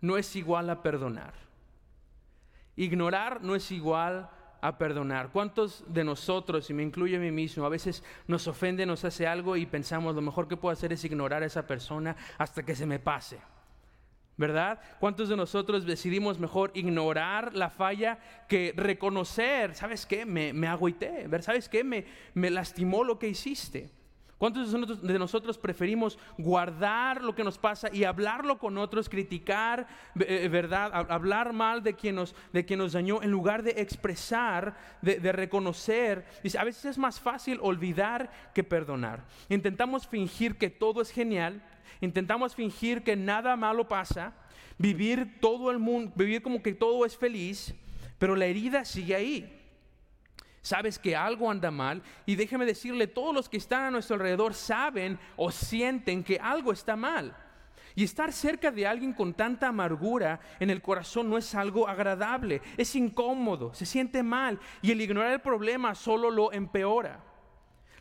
no 0.00 0.16
es 0.16 0.34
igual 0.34 0.70
a 0.70 0.82
perdonar. 0.82 1.34
Ignorar 2.76 3.42
no 3.42 3.54
es 3.54 3.70
igual 3.70 4.28
a 4.60 4.78
perdonar. 4.78 5.30
¿Cuántos 5.30 5.84
de 5.86 6.04
nosotros, 6.04 6.70
y 6.70 6.74
me 6.74 6.82
incluye 6.82 7.16
a 7.16 7.20
mí 7.20 7.30
mismo, 7.30 7.66
a 7.66 7.68
veces 7.68 8.02
nos 8.26 8.46
ofende, 8.48 8.86
nos 8.86 9.04
hace 9.04 9.26
algo 9.26 9.56
y 9.56 9.66
pensamos 9.66 10.14
lo 10.14 10.22
mejor 10.22 10.48
que 10.48 10.56
puedo 10.56 10.72
hacer 10.72 10.92
es 10.92 11.04
ignorar 11.04 11.42
a 11.42 11.46
esa 11.46 11.66
persona 11.66 12.16
hasta 12.38 12.64
que 12.64 12.74
se 12.74 12.86
me 12.86 12.98
pase? 12.98 13.40
¿Verdad? 14.36 14.80
¿Cuántos 14.98 15.28
de 15.28 15.36
nosotros 15.36 15.84
decidimos 15.84 16.38
mejor 16.38 16.70
ignorar 16.74 17.54
la 17.54 17.70
falla 17.70 18.18
que 18.48 18.72
reconocer, 18.76 19.74
¿sabes 19.74 20.06
qué? 20.06 20.24
Me, 20.24 20.52
me 20.52 20.68
agüité, 20.68 21.28
¿sabes 21.42 21.68
qué? 21.68 21.84
Me, 21.84 22.04
me 22.34 22.50
lastimó 22.50 23.04
lo 23.04 23.18
que 23.18 23.28
hiciste. 23.28 23.90
¿Cuántos 24.42 24.72
de 25.02 25.18
nosotros 25.20 25.56
preferimos 25.56 26.18
guardar 26.36 27.22
lo 27.22 27.32
que 27.32 27.44
nos 27.44 27.58
pasa 27.58 27.88
y 27.92 28.02
hablarlo 28.02 28.58
con 28.58 28.76
otros, 28.76 29.08
criticar, 29.08 29.86
eh, 30.18 30.48
verdad, 30.50 30.90
hablar 30.92 31.52
mal 31.52 31.84
de 31.84 31.94
quien 31.94 32.16
nos, 32.16 32.34
de 32.52 32.64
quien 32.64 32.80
nos 32.80 32.94
dañó, 32.94 33.22
en 33.22 33.30
lugar 33.30 33.62
de 33.62 33.80
expresar, 33.80 34.76
de, 35.00 35.20
de 35.20 35.30
reconocer? 35.30 36.26
Dice, 36.42 36.58
a 36.58 36.64
veces 36.64 36.86
es 36.86 36.98
más 36.98 37.20
fácil 37.20 37.60
olvidar 37.62 38.32
que 38.52 38.64
perdonar. 38.64 39.24
Intentamos 39.48 40.08
fingir 40.08 40.58
que 40.58 40.70
todo 40.70 41.02
es 41.02 41.12
genial 41.12 41.62
intentamos 42.00 42.54
fingir 42.54 43.02
que 43.02 43.16
nada 43.16 43.56
malo 43.56 43.88
pasa, 43.88 44.34
vivir 44.78 45.40
todo 45.40 45.70
el 45.70 45.78
mundo, 45.78 46.12
vivir 46.16 46.42
como 46.42 46.62
que 46.62 46.74
todo 46.74 47.04
es 47.04 47.16
feliz, 47.16 47.74
pero 48.18 48.36
la 48.36 48.46
herida 48.46 48.84
sigue 48.84 49.14
ahí. 49.14 49.58
Sabes 50.62 50.98
que 50.98 51.16
algo 51.16 51.50
anda 51.50 51.72
mal 51.72 52.02
y 52.24 52.36
déjeme 52.36 52.64
decirle, 52.64 53.08
todos 53.08 53.34
los 53.34 53.48
que 53.48 53.56
están 53.56 53.82
a 53.82 53.90
nuestro 53.90 54.14
alrededor 54.14 54.54
saben 54.54 55.18
o 55.36 55.50
sienten 55.50 56.22
que 56.22 56.38
algo 56.38 56.72
está 56.72 56.94
mal. 56.94 57.36
Y 57.94 58.04
estar 58.04 58.32
cerca 58.32 58.70
de 58.70 58.86
alguien 58.86 59.12
con 59.12 59.34
tanta 59.34 59.68
amargura 59.68 60.40
en 60.60 60.70
el 60.70 60.80
corazón 60.80 61.28
no 61.28 61.36
es 61.36 61.54
algo 61.54 61.88
agradable, 61.88 62.62
es 62.76 62.94
incómodo, 62.96 63.74
se 63.74 63.84
siente 63.84 64.22
mal 64.22 64.58
y 64.80 64.92
el 64.92 65.00
ignorar 65.00 65.32
el 65.32 65.40
problema 65.40 65.94
solo 65.94 66.30
lo 66.30 66.52
empeora. 66.52 67.22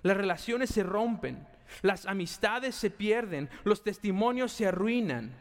Las 0.03 0.15
relaciones 0.15 0.69
se 0.69 0.83
rompen, 0.83 1.45
las 1.81 2.05
amistades 2.05 2.75
se 2.75 2.89
pierden, 2.89 3.49
los 3.63 3.83
testimonios 3.83 4.51
se 4.51 4.67
arruinan. 4.67 5.35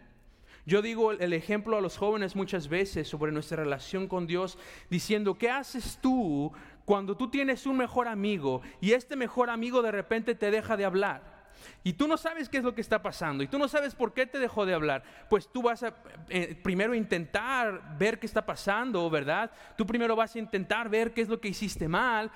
Yo 0.67 0.83
digo 0.83 1.13
el 1.13 1.33
ejemplo 1.33 1.77
a 1.77 1.81
los 1.81 1.97
jóvenes 1.97 2.37
muchas 2.37 2.69
veces 2.69 3.09
sobre 3.09 3.33
nuestra 3.33 3.63
relación 3.63 4.07
con 4.07 4.27
Dios, 4.27 4.59
diciendo, 4.89 5.37
¿qué 5.37 5.51
haces 5.51 5.99
tú 6.01 6.53
cuando 6.85 7.17
tú 7.17 7.31
tienes 7.31 7.67
un 7.67 7.77
mejor 7.77 8.09
amigo 8.09 8.63
y 8.81 8.93
este 8.93 9.17
mejor 9.17 9.51
amigo 9.51 9.83
de 9.83 9.91
repente 9.91 10.35
te 10.35 10.51
deja 10.51 10.77
de 10.77 10.85
hablar? 10.85 11.41
Y 11.83 11.95
tú 11.95 12.07
no 12.07 12.17
sabes 12.17 12.49
qué 12.49 12.59
es 12.59 12.65
lo 12.65 12.75
que 12.75 12.81
está 12.81 13.03
pasando 13.03 13.43
y 13.43 13.49
tú 13.49 13.59
no 13.59 13.69
sabes 13.69 13.95
por 13.95 14.13
qué 14.13 14.27
te 14.27 14.39
dejó 14.39 14.67
de 14.67 14.75
hablar. 14.75 15.03
Pues 15.29 15.49
tú 15.51 15.63
vas 15.63 15.83
a 15.83 15.95
eh, 16.29 16.59
primero 16.63 16.95
intentar 16.95 17.97
ver 17.99 18.19
qué 18.19 18.27
está 18.27 18.45
pasando, 18.45 19.09
¿verdad? 19.11 19.51
Tú 19.77 19.87
primero 19.87 20.15
vas 20.17 20.35
a 20.35 20.39
intentar 20.39 20.89
ver 20.89 21.13
qué 21.13 21.23
es 21.23 21.29
lo 21.29 21.41
que 21.41 21.49
hiciste 21.49 21.89
mal, 21.89 22.31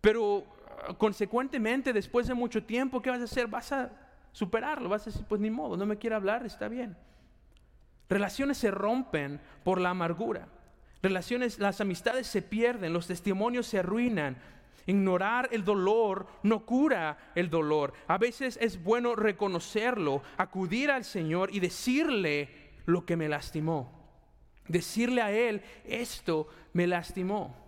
pero 0.00 0.44
consecuentemente, 0.96 1.92
después 1.92 2.26
de 2.26 2.34
mucho 2.34 2.62
tiempo, 2.62 3.02
¿qué 3.02 3.10
vas 3.10 3.20
a 3.20 3.24
hacer? 3.24 3.46
Vas 3.46 3.72
a 3.72 3.90
superarlo, 4.32 4.88
vas 4.88 5.02
a 5.02 5.10
decir, 5.10 5.26
pues 5.28 5.40
ni 5.40 5.50
modo, 5.50 5.76
no 5.76 5.86
me 5.86 5.98
quiere 5.98 6.16
hablar, 6.16 6.44
está 6.46 6.68
bien. 6.68 6.96
Relaciones 8.08 8.58
se 8.58 8.70
rompen 8.70 9.40
por 9.64 9.80
la 9.80 9.90
amargura. 9.90 10.48
Relaciones, 11.02 11.58
las 11.58 11.80
amistades 11.80 12.26
se 12.26 12.42
pierden, 12.42 12.92
los 12.92 13.06
testimonios 13.06 13.66
se 13.66 13.78
arruinan. 13.78 14.36
Ignorar 14.86 15.50
el 15.52 15.64
dolor 15.64 16.26
no 16.42 16.64
cura 16.64 17.18
el 17.34 17.50
dolor. 17.50 17.92
A 18.06 18.16
veces 18.16 18.58
es 18.60 18.82
bueno 18.82 19.14
reconocerlo, 19.14 20.22
acudir 20.38 20.90
al 20.90 21.04
Señor 21.04 21.54
y 21.54 21.60
decirle 21.60 22.72
lo 22.86 23.04
que 23.04 23.16
me 23.16 23.28
lastimó. 23.28 23.92
Decirle 24.66 25.20
a 25.20 25.30
Él, 25.30 25.62
esto 25.84 26.48
me 26.72 26.86
lastimó 26.86 27.67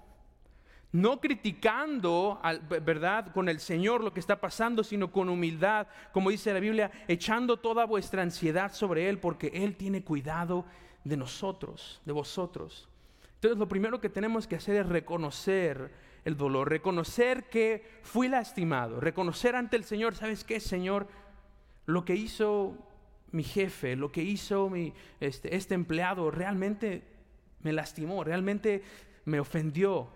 no 0.92 1.20
criticando, 1.20 2.40
¿verdad?, 2.82 3.32
con 3.32 3.48
el 3.48 3.60
Señor 3.60 4.02
lo 4.02 4.12
que 4.12 4.20
está 4.20 4.40
pasando, 4.40 4.82
sino 4.82 5.12
con 5.12 5.28
humildad, 5.28 5.86
como 6.12 6.30
dice 6.30 6.52
la 6.52 6.60
Biblia, 6.60 6.90
echando 7.06 7.58
toda 7.58 7.84
vuestra 7.84 8.22
ansiedad 8.22 8.72
sobre 8.72 9.08
Él, 9.08 9.18
porque 9.18 9.52
Él 9.54 9.76
tiene 9.76 10.02
cuidado 10.02 10.64
de 11.04 11.16
nosotros, 11.16 12.02
de 12.04 12.12
vosotros. 12.12 12.88
Entonces 13.34 13.58
lo 13.58 13.68
primero 13.68 14.00
que 14.00 14.08
tenemos 14.08 14.46
que 14.46 14.56
hacer 14.56 14.76
es 14.76 14.86
reconocer 14.86 15.92
el 16.24 16.36
dolor, 16.36 16.68
reconocer 16.68 17.48
que 17.48 18.00
fui 18.02 18.28
lastimado, 18.28 19.00
reconocer 19.00 19.56
ante 19.56 19.76
el 19.76 19.84
Señor, 19.84 20.14
¿sabes 20.14 20.44
qué, 20.44 20.60
Señor? 20.60 21.08
Lo 21.86 22.04
que 22.04 22.14
hizo 22.14 22.76
mi 23.32 23.44
jefe, 23.44 23.96
lo 23.96 24.12
que 24.12 24.22
hizo 24.22 24.70
este, 25.20 25.56
este 25.56 25.74
empleado, 25.74 26.30
realmente 26.30 27.02
me 27.62 27.72
lastimó, 27.72 28.24
realmente 28.24 28.82
me 29.24 29.40
ofendió, 29.40 30.08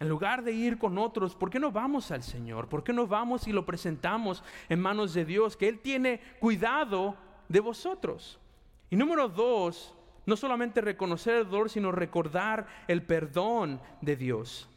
en 0.00 0.08
lugar 0.08 0.44
de 0.44 0.52
ir 0.52 0.78
con 0.78 0.96
otros, 0.96 1.34
¿por 1.34 1.50
qué 1.50 1.58
no 1.58 1.72
vamos 1.72 2.10
al 2.10 2.22
Señor? 2.22 2.68
¿Por 2.68 2.84
qué 2.84 2.92
no 2.92 3.06
vamos 3.06 3.48
y 3.48 3.52
lo 3.52 3.66
presentamos 3.66 4.44
en 4.68 4.80
manos 4.80 5.12
de 5.14 5.24
Dios? 5.24 5.56
Que 5.56 5.68
Él 5.68 5.80
tiene 5.80 6.20
cuidado 6.38 7.16
de 7.48 7.60
vosotros. 7.60 8.38
Y 8.90 8.96
número 8.96 9.28
dos, 9.28 9.94
no 10.24 10.36
solamente 10.36 10.80
reconocer 10.80 11.36
el 11.36 11.48
dolor, 11.48 11.68
sino 11.68 11.90
recordar 11.90 12.66
el 12.86 13.02
perdón 13.02 13.80
de 14.00 14.16
Dios. 14.16 14.68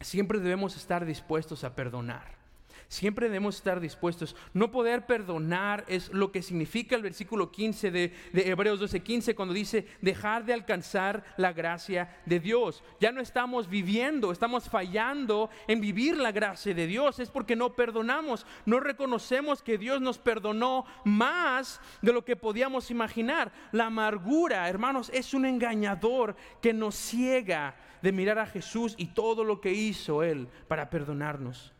Siempre 0.00 0.38
debemos 0.38 0.76
estar 0.76 1.04
dispuestos 1.04 1.64
a 1.64 1.74
perdonar. 1.74 2.36
Siempre 2.88 3.26
debemos 3.26 3.56
estar 3.56 3.80
dispuestos. 3.80 4.36
No 4.54 4.70
poder 4.70 5.06
perdonar 5.06 5.84
es 5.88 6.12
lo 6.12 6.30
que 6.30 6.40
significa 6.40 6.94
el 6.94 7.02
versículo 7.02 7.50
15 7.50 7.90
de, 7.90 8.12
de 8.32 8.48
Hebreos 8.48 8.80
12:15 8.80 9.34
cuando 9.34 9.54
dice 9.54 9.88
dejar 10.00 10.44
de 10.44 10.52
alcanzar 10.52 11.24
la 11.36 11.52
gracia 11.52 12.16
de 12.26 12.38
Dios. 12.38 12.84
Ya 13.00 13.10
no 13.10 13.20
estamos 13.20 13.68
viviendo, 13.68 14.30
estamos 14.30 14.68
fallando 14.68 15.50
en 15.66 15.80
vivir 15.80 16.16
la 16.16 16.30
gracia 16.30 16.74
de 16.74 16.86
Dios. 16.86 17.18
Es 17.18 17.28
porque 17.28 17.56
no 17.56 17.74
perdonamos, 17.74 18.46
no 18.66 18.78
reconocemos 18.78 19.62
que 19.62 19.78
Dios 19.78 20.00
nos 20.00 20.18
perdonó 20.18 20.84
más 21.04 21.80
de 22.02 22.12
lo 22.12 22.24
que 22.24 22.36
podíamos 22.36 22.92
imaginar. 22.92 23.52
La 23.72 23.86
amargura, 23.86 24.68
hermanos, 24.68 25.10
es 25.12 25.34
un 25.34 25.44
engañador 25.44 26.36
que 26.62 26.72
nos 26.72 26.94
ciega 26.94 27.74
de 28.00 28.12
mirar 28.12 28.38
a 28.38 28.46
Jesús 28.46 28.94
y 28.96 29.06
todo 29.06 29.42
lo 29.42 29.60
que 29.60 29.72
hizo 29.72 30.22
Él 30.22 30.48
para 30.68 30.88
perdonarnos. 30.88 31.75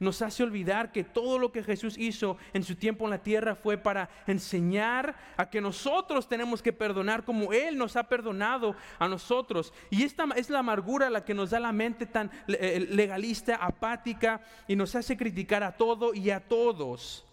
Nos 0.00 0.22
hace 0.22 0.42
olvidar 0.42 0.92
que 0.92 1.04
todo 1.04 1.38
lo 1.38 1.50
que 1.50 1.62
Jesús 1.62 1.96
hizo 1.98 2.36
en 2.52 2.62
su 2.62 2.76
tiempo 2.76 3.04
en 3.04 3.10
la 3.10 3.22
tierra 3.22 3.54
fue 3.54 3.78
para 3.78 4.08
enseñar 4.26 5.16
a 5.36 5.50
que 5.50 5.60
nosotros 5.60 6.28
tenemos 6.28 6.62
que 6.62 6.72
perdonar 6.72 7.24
como 7.24 7.52
Él 7.52 7.76
nos 7.76 7.96
ha 7.96 8.04
perdonado 8.04 8.76
a 8.98 9.08
nosotros. 9.08 9.72
Y 9.90 10.04
esta 10.04 10.26
es 10.36 10.50
la 10.50 10.60
amargura 10.60 11.10
la 11.10 11.24
que 11.24 11.34
nos 11.34 11.50
da 11.50 11.60
la 11.60 11.72
mente 11.72 12.06
tan 12.06 12.30
eh, 12.46 12.86
legalista, 12.90 13.56
apática 13.56 14.40
y 14.66 14.76
nos 14.76 14.94
hace 14.94 15.16
criticar 15.16 15.62
a 15.62 15.76
todo 15.76 16.14
y 16.14 16.30
a 16.30 16.40
todos. 16.40 17.26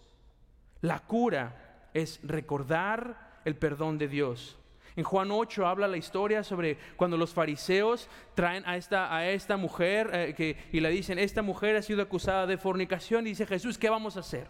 La 0.80 1.00
cura 1.00 1.88
es 1.94 2.20
recordar 2.22 3.40
el 3.44 3.56
perdón 3.56 3.98
de 3.98 4.08
Dios. 4.08 4.58
En 4.96 5.04
Juan 5.04 5.30
8 5.30 5.66
habla 5.66 5.86
la 5.86 5.98
historia 5.98 6.42
sobre 6.42 6.78
cuando 6.96 7.18
los 7.18 7.34
fariseos 7.34 8.08
traen 8.34 8.64
a 8.66 8.78
esta, 8.78 9.14
a 9.14 9.28
esta 9.28 9.58
mujer 9.58 10.10
eh, 10.12 10.56
y 10.72 10.80
le 10.80 10.88
dicen, 10.88 11.18
esta 11.18 11.42
mujer 11.42 11.76
ha 11.76 11.82
sido 11.82 12.00
acusada 12.00 12.46
de 12.46 12.56
fornicación 12.56 13.26
y 13.26 13.30
dice 13.30 13.46
Jesús, 13.46 13.76
¿qué 13.76 13.90
vamos 13.90 14.16
a 14.16 14.20
hacer? 14.20 14.46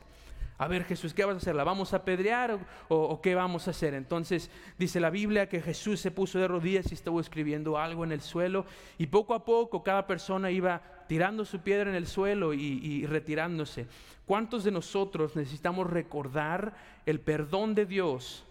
A 0.58 0.68
ver 0.68 0.84
Jesús, 0.84 1.12
¿qué 1.12 1.24
vas 1.24 1.34
a 1.34 1.38
hacer? 1.38 1.54
¿La 1.54 1.64
vamos 1.64 1.92
a 1.92 1.98
apedrear 1.98 2.58
o, 2.88 3.20
qué 3.20 3.34
vamos 3.34 3.66
a 3.66 3.72
hacer? 3.72 3.92
Entonces 3.92 4.50
dice 4.78 5.00
la 5.00 5.10
Biblia 5.10 5.48
que 5.48 5.60
Jesús 5.60 6.00
se 6.00 6.12
puso 6.12 6.38
de 6.38 6.48
rodillas 6.48 6.90
y 6.92 6.94
estuvo 6.94 7.20
escribiendo 7.20 7.76
algo 7.76 8.04
en 8.04 8.12
el 8.12 8.22
suelo 8.22 8.64
y 8.96 9.08
poco 9.08 9.34
a 9.34 9.44
poco 9.44 9.82
cada 9.82 10.06
persona 10.06 10.50
iba 10.50 10.80
tirando 11.08 11.44
su 11.44 11.58
piedra 11.58 11.90
en 11.90 11.96
el 11.96 12.06
suelo 12.06 12.54
y 12.54 13.04
retirándose. 13.04 13.86
¿Cuántos 14.24 14.64
de 14.64 14.70
nosotros 14.70 15.36
necesitamos 15.36 15.90
recordar 15.90 16.74
el 17.04 17.20
perdón 17.20 17.74
de 17.74 17.84
Dios 17.84 18.46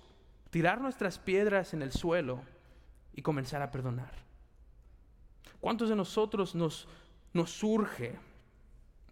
tirar 0.55 0.79
nuestras 0.79 1.19
piedras 1.19 1.73
en 1.73 1.81
el 1.81 1.91
suelo 1.91 2.41
y 3.13 3.21
comenzar 3.21 3.61
a 3.61 3.71
perdonar. 3.71 4.13
¿Cuántos 5.59 5.89
de 5.89 5.97
nosotros 5.97 6.55
nos, 6.55 6.87
nos 7.33 7.51
surge 7.51 8.17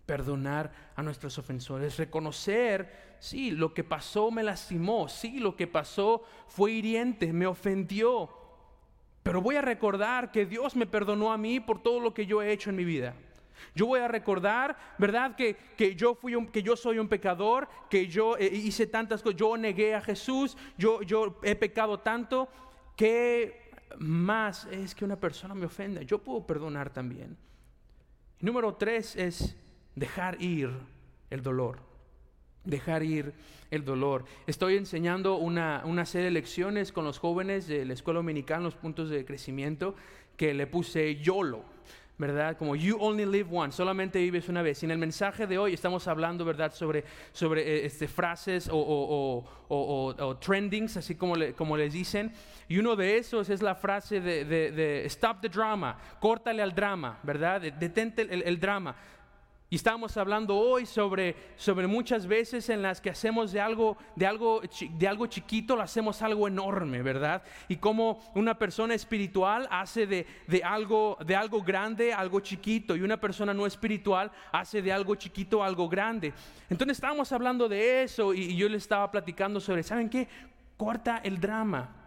perdonar 0.06 0.72
a 0.96 1.04
nuestros 1.04 1.38
ofensores? 1.38 1.98
Reconocer, 1.98 3.18
sí, 3.20 3.52
lo 3.52 3.74
que 3.74 3.84
pasó 3.84 4.32
me 4.32 4.42
lastimó, 4.42 5.10
sí, 5.10 5.40
lo 5.40 5.58
que 5.58 5.68
pasó 5.68 6.24
fue 6.48 6.72
hiriente, 6.72 7.34
me 7.34 7.46
ofendió, 7.46 8.30
pero 9.22 9.42
voy 9.42 9.58
a 9.58 9.62
recordar 9.62 10.32
que 10.32 10.46
Dios 10.46 10.78
me 10.78 10.86
perdonó 10.86 11.34
a 11.34 11.38
mí 11.38 11.60
por 11.60 11.84
todo 11.84 12.00
lo 12.00 12.14
que 12.14 12.26
yo 12.26 12.42
he 12.42 12.54
hecho 12.54 12.70
en 12.70 12.78
mi 12.78 12.86
vida. 12.86 13.16
Yo 13.76 13.88
voy 13.88 14.00
a 14.00 14.08
recordar, 14.08 14.78
¿verdad? 14.98 15.36
Que, 15.36 15.56
yo, 15.96 16.16
fui 16.16 16.34
que 16.48 16.64
yo 16.64 16.76
soy 16.76 17.00
un 17.00 17.08
pecador, 17.08 17.68
que 17.90 18.08
yo 18.08 18.38
eh, 18.38 18.50
hice 18.52 18.88
tantas 18.88 19.22
cosas, 19.22 19.40
yo 19.40 19.58
negué 19.58 19.96
a 19.96 20.02
Jesús, 20.02 20.58
yo, 20.78 21.02
yo 21.02 21.40
he 21.44 21.56
pecado 21.56 22.00
tanto, 22.00 22.48
que 22.96 23.72
más 24.00 24.66
es 24.66 24.96
que 24.96 25.06
una 25.06 25.20
persona 25.20 25.54
me 25.54 25.66
ofenda. 25.66 26.02
Yo 26.02 26.20
puedo 26.20 26.46
perdonar 26.46 26.92
también. 26.92 27.38
Número 28.40 28.76
tres 28.76 29.16
es 29.16 29.56
dejar 29.96 30.42
ir 30.42 30.72
el 31.30 31.42
dolor. 31.42 31.80
Dejar 32.64 33.04
ir 33.04 33.34
el 33.72 33.84
dolor. 33.84 34.26
Estoy 34.48 34.78
enseñando 34.78 35.36
una, 35.36 35.82
una 35.86 36.06
serie 36.06 36.26
de 36.26 36.32
lecciones 36.32 36.92
con 36.92 37.06
los 37.06 37.20
jóvenes 37.20 37.68
de 37.68 37.86
la 37.86 37.94
escuela 37.94 38.20
dominicana, 38.20 38.64
los 38.64 38.76
puntos 38.76 39.10
de 39.10 39.26
crecimiento, 39.26 39.96
que 40.38 40.54
le 40.54 40.68
puse 40.68 41.16
YOLO. 41.16 41.73
¿Verdad? 42.24 42.56
Como 42.56 42.74
you 42.76 42.98
only 43.02 43.26
live 43.26 43.50
once, 43.52 43.76
solamente 43.76 44.18
vives 44.20 44.48
una 44.48 44.62
vez. 44.62 44.82
Y 44.82 44.86
en 44.86 44.92
el 44.92 44.98
mensaje 44.98 45.46
de 45.46 45.58
hoy 45.58 45.74
estamos 45.74 46.08
hablando, 46.08 46.46
¿verdad?, 46.46 46.74
sobre, 46.74 47.04
sobre 47.34 47.62
eh, 47.62 47.86
este, 47.86 48.08
frases 48.08 48.70
o, 48.72 49.44
trendings, 50.40 50.96
así 50.96 51.16
como, 51.16 51.36
como 51.58 51.76
les 51.76 51.92
dicen. 51.92 52.32
Y 52.70 52.78
uno 52.78 52.96
de 52.96 53.18
esos 53.18 53.50
es 53.50 53.62
la 53.62 53.76
frase 53.76 54.22
de, 54.22 55.06
stop 55.08 55.42
the 55.42 55.50
drama, 55.50 55.98
córtale 56.22 56.62
al 56.62 56.74
drama, 56.74 57.20
¿verdad? 57.24 57.60
Detente 57.60 58.22
el, 58.22 58.42
el 58.44 58.58
drama. 58.58 58.96
Y 59.74 59.78
estamos 59.78 60.18
hablando 60.18 60.56
hoy 60.56 60.86
sobre, 60.86 61.36
sobre 61.56 61.88
muchas 61.88 62.28
veces 62.28 62.70
en 62.70 62.84
las 62.84 63.02
que 63.02 63.10
hacemos 63.10 63.52
de 63.52 63.60
algo, 63.60 63.98
de, 64.16 64.28
algo, 64.28 64.62
de 64.62 65.08
algo 65.08 65.26
chiquito, 65.26 65.76
lo 65.76 65.82
hacemos 65.82 66.22
algo 66.22 66.48
enorme, 66.48 67.02
¿verdad? 67.02 67.42
Y 67.68 67.78
cómo 67.78 68.20
una 68.36 68.56
persona 68.56 68.94
espiritual 68.94 69.68
hace 69.72 70.06
de, 70.06 70.28
de, 70.46 70.64
algo, 70.64 71.18
de 71.26 71.36
algo 71.36 71.64
grande 71.64 72.14
algo 72.14 72.40
chiquito 72.40 72.96
y 72.96 73.02
una 73.02 73.20
persona 73.20 73.52
no 73.52 73.66
espiritual 73.66 74.32
hace 74.52 74.84
de 74.84 74.94
algo 74.94 75.16
chiquito 75.16 75.64
algo 75.64 75.90
grande. 75.90 76.34
Entonces 76.70 76.98
estábamos 76.98 77.32
hablando 77.32 77.68
de 77.68 78.04
eso 78.04 78.32
y, 78.32 78.42
y 78.42 78.56
yo 78.56 78.70
le 78.70 78.78
estaba 78.78 79.10
platicando 79.10 79.60
sobre, 79.60 79.82
¿saben 79.82 80.08
qué? 80.08 80.28
Corta 80.78 81.18
el 81.24 81.40
drama. 81.40 82.03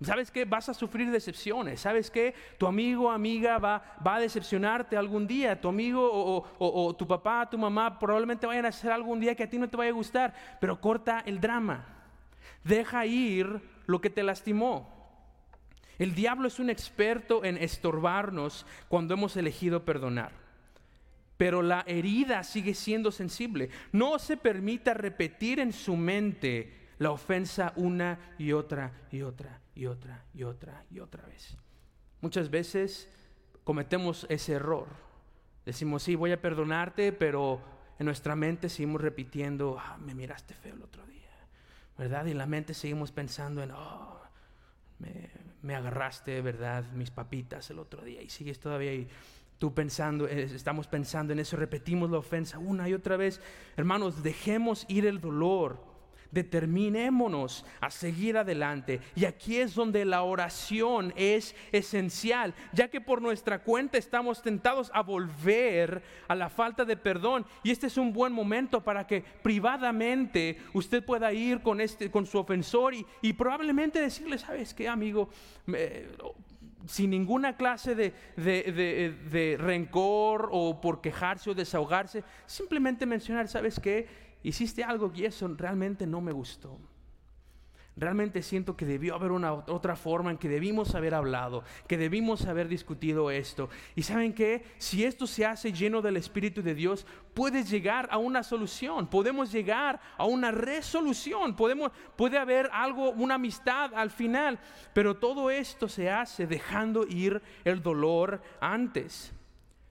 ¿Sabes 0.00 0.30
qué? 0.30 0.44
Vas 0.44 0.68
a 0.68 0.74
sufrir 0.74 1.10
decepciones. 1.10 1.80
¿Sabes 1.80 2.08
qué? 2.10 2.32
Tu 2.56 2.66
amigo 2.66 3.10
amiga 3.10 3.58
va, 3.58 3.82
va, 4.06 4.16
a 4.16 4.20
decepcionarte 4.20 4.96
algún 4.96 5.26
día. 5.26 5.60
Tu 5.60 5.68
amigo 5.68 6.08
o, 6.08 6.46
o, 6.58 6.94
tu 6.94 7.06
papá, 7.06 7.48
tu 7.50 7.58
mamá 7.58 7.98
probablemente 7.98 8.46
vayan 8.46 8.66
a 8.66 8.68
hacer 8.68 8.92
algún 8.92 9.18
día 9.18 9.34
que 9.34 9.42
a 9.42 9.50
ti 9.50 9.58
no 9.58 9.68
te 9.68 9.76
vaya 9.76 9.90
a 9.90 9.94
gustar. 9.94 10.34
Pero 10.60 10.80
corta 10.80 11.24
el 11.26 11.40
drama. 11.40 11.84
Deja 12.62 13.06
ir 13.06 13.60
lo 13.86 14.00
que 14.00 14.08
te 14.08 14.22
lastimó. 14.22 14.96
El 15.98 16.14
diablo 16.14 16.46
es 16.46 16.60
un 16.60 16.70
experto 16.70 17.44
en 17.44 17.56
estorbarnos 17.56 18.66
cuando 18.86 19.14
hemos 19.14 19.36
elegido 19.36 19.84
perdonar. 19.84 20.30
Pero 21.36 21.60
la 21.60 21.82
herida 21.88 22.44
sigue 22.44 22.74
siendo 22.74 23.10
sensible. 23.10 23.70
No 23.90 24.20
se 24.20 24.36
permita 24.36 24.94
repetir 24.94 25.58
en 25.58 25.72
su 25.72 25.96
mente 25.96 26.86
la 26.98 27.10
ofensa 27.10 27.72
una 27.74 28.20
y 28.38 28.52
otra 28.52 28.92
y 29.10 29.22
otra 29.22 29.60
y 29.78 29.86
otra 29.86 30.24
y 30.34 30.42
otra 30.42 30.84
y 30.90 30.98
otra 30.98 31.24
vez. 31.26 31.56
Muchas 32.20 32.50
veces 32.50 33.08
cometemos 33.62 34.26
ese 34.28 34.54
error. 34.54 34.88
Decimos, 35.64 36.02
sí, 36.02 36.16
voy 36.16 36.32
a 36.32 36.42
perdonarte, 36.42 37.12
pero 37.12 37.60
en 37.98 38.06
nuestra 38.06 38.34
mente 38.34 38.68
seguimos 38.68 39.00
repitiendo, 39.00 39.78
ah, 39.78 39.96
me 39.98 40.14
miraste 40.14 40.54
feo 40.54 40.74
el 40.74 40.82
otro 40.82 41.06
día, 41.06 41.30
¿verdad? 41.96 42.26
Y 42.26 42.32
en 42.32 42.38
la 42.38 42.46
mente 42.46 42.74
seguimos 42.74 43.12
pensando 43.12 43.62
en, 43.62 43.70
oh, 43.70 44.20
me, 44.98 45.30
me 45.62 45.76
agarraste, 45.76 46.40
¿verdad? 46.42 46.84
Mis 46.92 47.12
papitas 47.12 47.70
el 47.70 47.78
otro 47.78 48.02
día. 48.02 48.20
Y 48.20 48.30
sigues 48.30 48.58
todavía 48.58 48.90
ahí 48.90 49.08
tú 49.58 49.74
pensando, 49.74 50.26
eh, 50.26 50.42
estamos 50.42 50.88
pensando 50.88 51.32
en 51.32 51.38
eso, 51.38 51.56
repetimos 51.56 52.10
la 52.10 52.18
ofensa 52.18 52.58
una 52.58 52.88
y 52.88 52.94
otra 52.94 53.16
vez. 53.16 53.40
Hermanos, 53.76 54.24
dejemos 54.24 54.86
ir 54.88 55.06
el 55.06 55.20
dolor 55.20 55.87
determinémonos 56.30 57.64
a 57.80 57.90
seguir 57.90 58.36
adelante. 58.36 59.00
Y 59.14 59.24
aquí 59.24 59.56
es 59.56 59.74
donde 59.74 60.04
la 60.04 60.22
oración 60.22 61.12
es 61.16 61.54
esencial, 61.72 62.54
ya 62.72 62.88
que 62.88 63.00
por 63.00 63.22
nuestra 63.22 63.62
cuenta 63.62 63.98
estamos 63.98 64.42
tentados 64.42 64.90
a 64.94 65.02
volver 65.02 66.02
a 66.28 66.34
la 66.34 66.48
falta 66.48 66.84
de 66.84 66.96
perdón. 66.96 67.46
Y 67.62 67.70
este 67.70 67.86
es 67.86 67.96
un 67.96 68.12
buen 68.12 68.32
momento 68.32 68.82
para 68.82 69.06
que 69.06 69.22
privadamente 69.42 70.58
usted 70.72 71.04
pueda 71.04 71.32
ir 71.32 71.62
con, 71.62 71.80
este, 71.80 72.10
con 72.10 72.26
su 72.26 72.38
ofensor 72.38 72.94
y, 72.94 73.32
probablemente 73.32 74.00
decirle, 74.00 74.38
¿sabes 74.38 74.74
qué, 74.74 74.88
amigo? 74.88 75.28
sin 76.86 77.10
ninguna 77.10 77.56
clase 77.56 77.94
de, 77.94 78.14
de, 78.36 79.56
rencor 79.58 80.48
o 80.50 80.80
por 80.80 81.00
quejarse 81.02 81.50
o 81.50 81.54
desahogarse, 81.54 82.24
simplemente 82.46 83.04
mencionar, 83.04 83.46
¿sabes 83.46 83.78
qué? 83.78 84.27
Hiciste 84.42 84.84
algo 84.84 85.12
y 85.14 85.24
eso 85.24 85.48
realmente 85.56 86.06
no 86.06 86.20
me 86.20 86.32
gustó. 86.32 86.78
Realmente 87.98 88.42
siento 88.42 88.76
que 88.76 88.86
debió 88.86 89.16
haber 89.16 89.32
una 89.32 89.52
otra 89.52 89.96
forma 89.96 90.30
en 90.30 90.38
que 90.38 90.48
debimos 90.48 90.94
haber 90.94 91.14
hablado, 91.14 91.64
que 91.88 91.96
debimos 91.96 92.46
haber 92.46 92.68
discutido 92.68 93.32
esto. 93.32 93.70
Y 93.96 94.04
saben 94.04 94.32
que 94.32 94.64
si 94.78 95.04
esto 95.04 95.26
se 95.26 95.44
hace 95.44 95.72
lleno 95.72 96.00
del 96.00 96.16
Espíritu 96.16 96.62
de 96.62 96.76
Dios, 96.76 97.04
puedes 97.34 97.68
llegar 97.68 98.08
a 98.12 98.18
una 98.18 98.44
solución, 98.44 99.08
podemos 99.08 99.50
llegar 99.50 100.00
a 100.16 100.26
una 100.26 100.52
resolución, 100.52 101.56
podemos, 101.56 101.90
puede 102.14 102.38
haber 102.38 102.70
algo, 102.72 103.10
una 103.10 103.34
amistad 103.34 103.92
al 103.92 104.10
final, 104.10 104.60
pero 104.92 105.16
todo 105.16 105.50
esto 105.50 105.88
se 105.88 106.08
hace 106.08 106.46
dejando 106.46 107.04
ir 107.04 107.42
el 107.64 107.82
dolor 107.82 108.40
antes. 108.60 109.32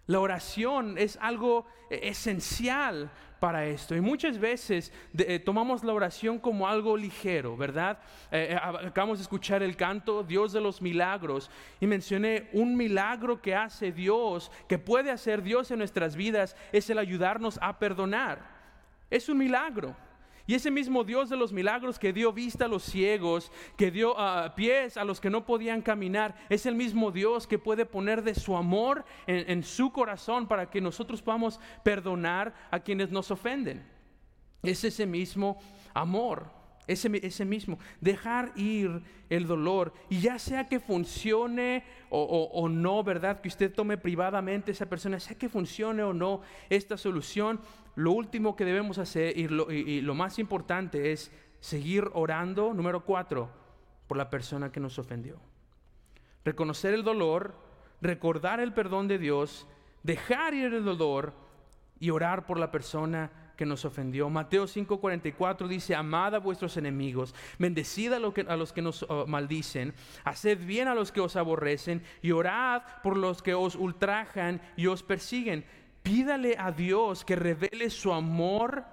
La 0.07 0.19
oración 0.19 0.97
es 0.97 1.17
algo 1.21 1.65
eh, 1.89 1.99
esencial 2.03 3.11
para 3.39 3.65
esto. 3.65 3.95
Y 3.95 4.01
muchas 4.01 4.37
veces 4.37 4.91
eh, 5.17 5.39
tomamos 5.39 5.83
la 5.83 5.93
oración 5.93 6.39
como 6.39 6.67
algo 6.67 6.97
ligero, 6.97 7.55
¿verdad? 7.55 7.99
Eh, 8.31 8.49
eh, 8.51 8.55
acabamos 8.55 9.19
de 9.19 9.23
escuchar 9.23 9.63
el 9.63 9.75
canto 9.75 10.23
Dios 10.23 10.53
de 10.53 10.61
los 10.61 10.81
milagros 10.81 11.49
y 11.79 11.87
mencioné 11.87 12.49
un 12.53 12.75
milagro 12.75 13.41
que 13.41 13.55
hace 13.55 13.91
Dios, 13.91 14.51
que 14.67 14.77
puede 14.77 15.11
hacer 15.11 15.41
Dios 15.43 15.71
en 15.71 15.79
nuestras 15.79 16.15
vidas, 16.15 16.55
es 16.71 16.89
el 16.89 16.99
ayudarnos 16.99 17.59
a 17.61 17.77
perdonar. 17.77 18.39
Es 19.09 19.29
un 19.29 19.37
milagro. 19.37 19.95
Y 20.47 20.55
ese 20.55 20.71
mismo 20.71 21.03
Dios 21.03 21.29
de 21.29 21.35
los 21.35 21.51
milagros 21.51 21.99
que 21.99 22.13
dio 22.13 22.31
vista 22.31 22.65
a 22.65 22.69
los 22.69 22.83
ciegos, 22.83 23.51
que 23.75 23.91
dio 23.91 24.17
ah, 24.17 24.55
pies 24.55 24.95
a 24.95 25.03
los 25.03 25.19
que 25.19 25.29
no 25.29 25.45
podían 25.45 25.81
caminar, 25.81 26.35
es 26.47 26.65
el 26.65 26.73
mismo 26.73 27.11
Dios 27.11 27.45
que 27.45 27.59
puede 27.59 27.85
poner 27.85 28.23
de 28.23 28.33
su 28.33 28.55
amor 28.55 29.03
en, 29.27 29.51
en 29.51 29.63
su 29.63 29.91
corazón 29.91 30.47
para 30.47 30.69
que 30.69 30.79
nosotros 30.79 31.21
podamos 31.21 31.59
perdonar 31.83 32.55
a 32.71 32.79
quienes 32.79 33.11
nos 33.11 33.29
ofenden. 33.29 33.85
Es 34.63 34.85
ese 34.85 35.05
mismo 35.05 35.59
amor. 35.93 36.56
Ese, 36.87 37.11
ese, 37.21 37.43
mismo, 37.43 37.77
dejar 37.99 38.53
ir 38.55 39.01
el 39.29 39.45
dolor. 39.45 39.93
Y 40.09 40.21
ya 40.21 40.39
sea 40.39 40.67
que 40.67 40.79
funcione 40.79 41.83
o, 42.09 42.69
no, 42.69 43.03
¿verdad? 43.03 43.41
Que 43.41 43.49
usted 43.49 43.73
tome 43.73 43.97
privadamente 43.97 44.71
esa 44.71 44.85
persona, 44.85 45.19
sea 45.19 45.37
que 45.37 45.49
funcione 45.49 46.01
o 46.03 46.13
no 46.13 46.41
esta 46.69 46.97
solución, 46.97 47.59
lo 47.95 48.13
último 48.13 48.55
que 48.55 48.63
debemos 48.63 48.99
hacer 48.99 49.37
y 49.37 49.47
lo, 49.49 49.69
y 49.71 50.01
lo 50.01 50.15
más 50.15 50.39
importante 50.39 51.11
es 51.11 51.31
seguir 51.59 52.09
orando, 52.13 52.73
número 52.73 53.03
cuatro, 53.03 53.49
por 54.07 54.17
la 54.17 54.29
persona 54.29 54.71
que 54.71 54.79
nos 54.79 54.97
ofendió. 54.97 55.39
Reconocer 56.45 56.93
el 56.93 57.03
dolor, 57.03 57.55
recordar 58.01 58.59
el 58.59 58.73
perdón 58.73 59.07
de 59.07 59.17
Dios, 59.17 59.67
dejar 60.03 60.53
ir 60.53 60.73
el 60.73 60.85
dolor 60.85 61.33
y 61.99 62.09
orar 62.09 62.45
por 62.45 62.59
la 62.59 62.71
persona 62.71 63.31
que 63.57 63.65
nos 63.65 63.83
ofendió. 63.83 64.29
Mateo 64.29 64.65
5:44 64.65 65.67
dice, 65.67 65.95
amad 65.95 66.35
a 66.35 66.39
vuestros 66.39 66.77
enemigos, 66.77 67.35
bendecid 67.57 68.13
a, 68.13 68.17
a 68.17 68.55
los 68.55 68.71
que 68.71 68.81
nos 68.81 69.03
oh, 69.09 69.25
maldicen, 69.27 69.93
haced 70.23 70.59
bien 70.65 70.87
a 70.87 70.95
los 70.95 71.11
que 71.11 71.19
os 71.19 71.35
aborrecen 71.35 72.03
y 72.21 72.31
orad 72.31 72.83
por 73.03 73.17
los 73.17 73.41
que 73.41 73.53
os 73.53 73.75
ultrajan 73.75 74.61
y 74.77 74.87
os 74.87 75.03
persiguen. 75.03 75.65
Pídale 76.03 76.55
a 76.57 76.71
Dios 76.71 77.25
que 77.25 77.35
revele 77.35 77.89
su 77.89 78.13
amor 78.13 78.85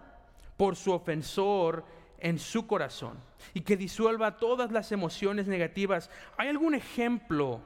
por 0.57 0.75
su 0.75 0.93
ofensor 0.93 1.85
en 2.19 2.39
su 2.39 2.67
corazón 2.67 3.19
y 3.53 3.61
que 3.61 3.77
disuelva 3.77 4.39
todas 4.39 4.73
las 4.73 4.91
emociones 4.91 5.47
negativas. 5.47 6.11
¿Hay 6.39 6.49
algún 6.49 6.75
ejemplo? 6.75 7.61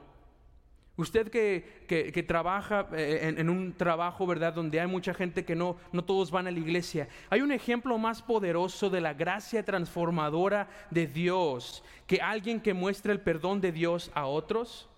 Usted 0.99 1.31
que, 1.31 2.23
trabaja 2.27 2.89
eh, 2.91 3.33
en, 3.37 3.49
un 3.49 3.71
trabajo, 3.71 4.27
¿verdad? 4.27 4.51
Donde 4.51 4.81
hay 4.81 4.87
mucha 4.87 5.13
gente 5.13 5.45
que 5.45 5.55
no, 5.55 5.77
no 5.93 6.03
todos 6.03 6.29
van 6.29 6.47
a 6.47 6.51
la 6.51 6.59
iglesia. 6.59 7.07
¿Hay 7.29 7.39
un 7.39 7.53
ejemplo 7.53 7.97
más 7.97 8.21
poderoso 8.21 8.89
de 8.89 8.99
la 8.99 9.13
gracia 9.13 9.63
transformadora 9.63 10.67
de 10.91 11.07
Dios 11.07 11.85
que 12.05 12.19
alguien 12.19 12.59
que 12.59 12.73
muestra 12.73 13.13
el 13.13 13.21
perdón 13.21 13.61
de 13.61 13.71
Dios 13.71 14.11
a 14.13 14.25
otros? 14.25 14.89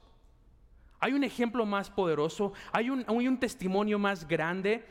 ¿Hay 0.99 1.13
un 1.13 1.23
ejemplo 1.23 1.67
más 1.67 1.91
poderoso? 1.91 2.53
¿Hay 2.71 2.89
un, 2.89 3.05
hay 3.07 3.27
un 3.27 3.39
testimonio 3.39 3.99
más 3.99 4.27
grande 4.27 4.83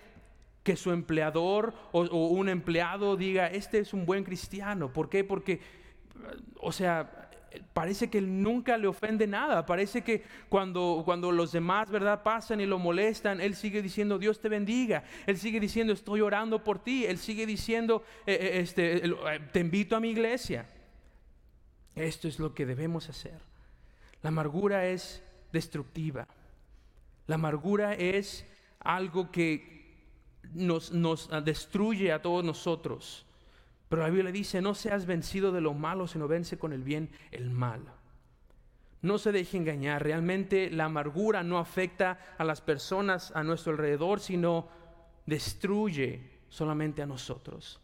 que 0.62 0.76
su 0.76 0.92
empleador 0.92 1.74
o, 1.90 2.02
un 2.02 2.48
empleado 2.48 3.16
diga, 3.16 3.48
este 3.48 3.80
es 3.80 3.92
un 3.92 4.06
buen 4.06 4.22
cristiano. 4.22 4.92
¿Por 4.92 5.08
qué? 5.08 5.24
Porque, 5.24 5.60
o 6.60 6.70
sea, 6.70 7.19
parece 7.72 8.10
que 8.10 8.20
nunca 8.20 8.76
le 8.78 8.86
ofende 8.86 9.26
nada. 9.26 9.66
Parece 9.66 10.02
que 10.02 10.22
cuando, 10.48 11.02
cuando 11.04 11.32
los 11.32 11.52
demás, 11.52 11.90
¿verdad?, 11.90 12.22
pasan 12.22 12.60
y 12.60 12.66
lo 12.66 12.78
molestan, 12.78 13.40
él 13.40 13.54
sigue 13.54 13.82
diciendo, 13.82 14.18
Dios 14.18 14.40
te 14.40 14.48
bendiga. 14.48 15.04
Él 15.26 15.36
sigue 15.38 15.60
diciendo, 15.60 15.92
estoy 15.92 16.20
orando 16.20 16.62
por 16.62 16.78
ti. 16.78 17.04
Él 17.06 17.18
sigue 17.18 17.46
diciendo, 17.46 18.04
eh, 18.26 18.38
eh, 18.40 18.60
este, 18.60 19.06
eh, 19.06 19.12
te 19.52 19.60
invito 19.60 19.96
a 19.96 20.00
mi 20.00 20.10
iglesia. 20.10 20.66
Esto 21.94 22.28
es 22.28 22.38
lo 22.38 22.54
que 22.54 22.66
debemos 22.66 23.08
hacer. 23.08 23.38
La 24.22 24.28
amargura 24.28 24.86
es 24.86 25.22
destructiva. 25.52 26.28
La 27.26 27.36
amargura 27.36 27.94
es 27.94 28.44
algo 28.80 29.30
que, 29.30 29.80
nos, 30.54 31.30
destruye 31.44 32.12
a 32.12 32.22
todos 32.22 32.44
nosotros. 32.44 33.26
Pero 33.90 34.02
la 34.02 34.08
Biblia 34.08 34.30
dice, 34.30 34.62
no 34.62 34.76
seas 34.76 35.04
vencido 35.04 35.50
de 35.50 35.60
lo 35.60 35.74
malo, 35.74 36.06
sino 36.06 36.28
vence 36.28 36.56
con 36.56 36.72
el 36.72 36.84
bien 36.84 37.10
el 37.32 37.50
mal. 37.50 37.82
No 39.02 39.18
se 39.18 39.32
deje 39.32 39.56
engañar, 39.56 40.04
realmente 40.04 40.70
la 40.70 40.84
amargura 40.84 41.42
no 41.42 41.58
afecta 41.58 42.36
a 42.38 42.44
las 42.44 42.60
personas 42.60 43.32
a 43.34 43.42
nuestro 43.42 43.72
alrededor, 43.72 44.20
sino 44.20 44.68
destruye 45.26 46.20
solamente 46.48 47.02
a 47.02 47.06
nosotros. 47.06 47.80